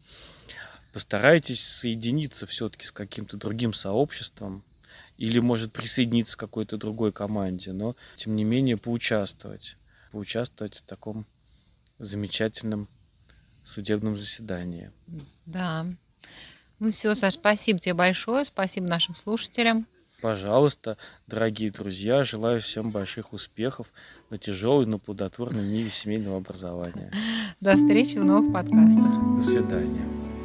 Постарайтесь 0.92 1.66
соединиться 1.66 2.46
все-таки 2.46 2.84
с 2.84 2.92
каким-то 2.92 3.38
другим 3.38 3.72
сообществом 3.72 4.62
или, 5.16 5.38
может, 5.38 5.72
присоединиться 5.72 6.36
к 6.36 6.40
какой-то 6.40 6.76
другой 6.76 7.10
команде, 7.10 7.72
но, 7.72 7.96
тем 8.16 8.36
не 8.36 8.44
менее, 8.44 8.76
поучаствовать. 8.76 9.78
Поучаствовать 10.12 10.74
в 10.74 10.82
таком 10.82 11.24
замечательном 11.98 12.86
судебном 13.64 14.18
заседании. 14.18 14.90
Да. 15.46 15.86
Ну 16.80 16.90
все, 16.90 17.14
Саш, 17.14 17.32
спасибо 17.32 17.78
тебе 17.78 17.94
большое, 17.94 18.44
спасибо 18.44 18.86
нашим 18.88 19.16
слушателям. 19.16 19.86
Пожалуйста, 20.20 20.96
дорогие 21.26 21.70
друзья, 21.70 22.24
желаю 22.24 22.60
всем 22.60 22.90
больших 22.90 23.32
успехов 23.32 23.86
на 24.30 24.38
тяжелой, 24.38 24.86
но 24.86 24.98
плодотворной 24.98 25.62
ниве 25.62 25.90
семейного 25.90 26.38
образования. 26.38 27.12
До 27.60 27.76
встречи 27.76 28.16
в 28.16 28.24
новых 28.24 28.52
подкастах. 28.52 29.36
До 29.36 29.42
свидания. 29.42 30.35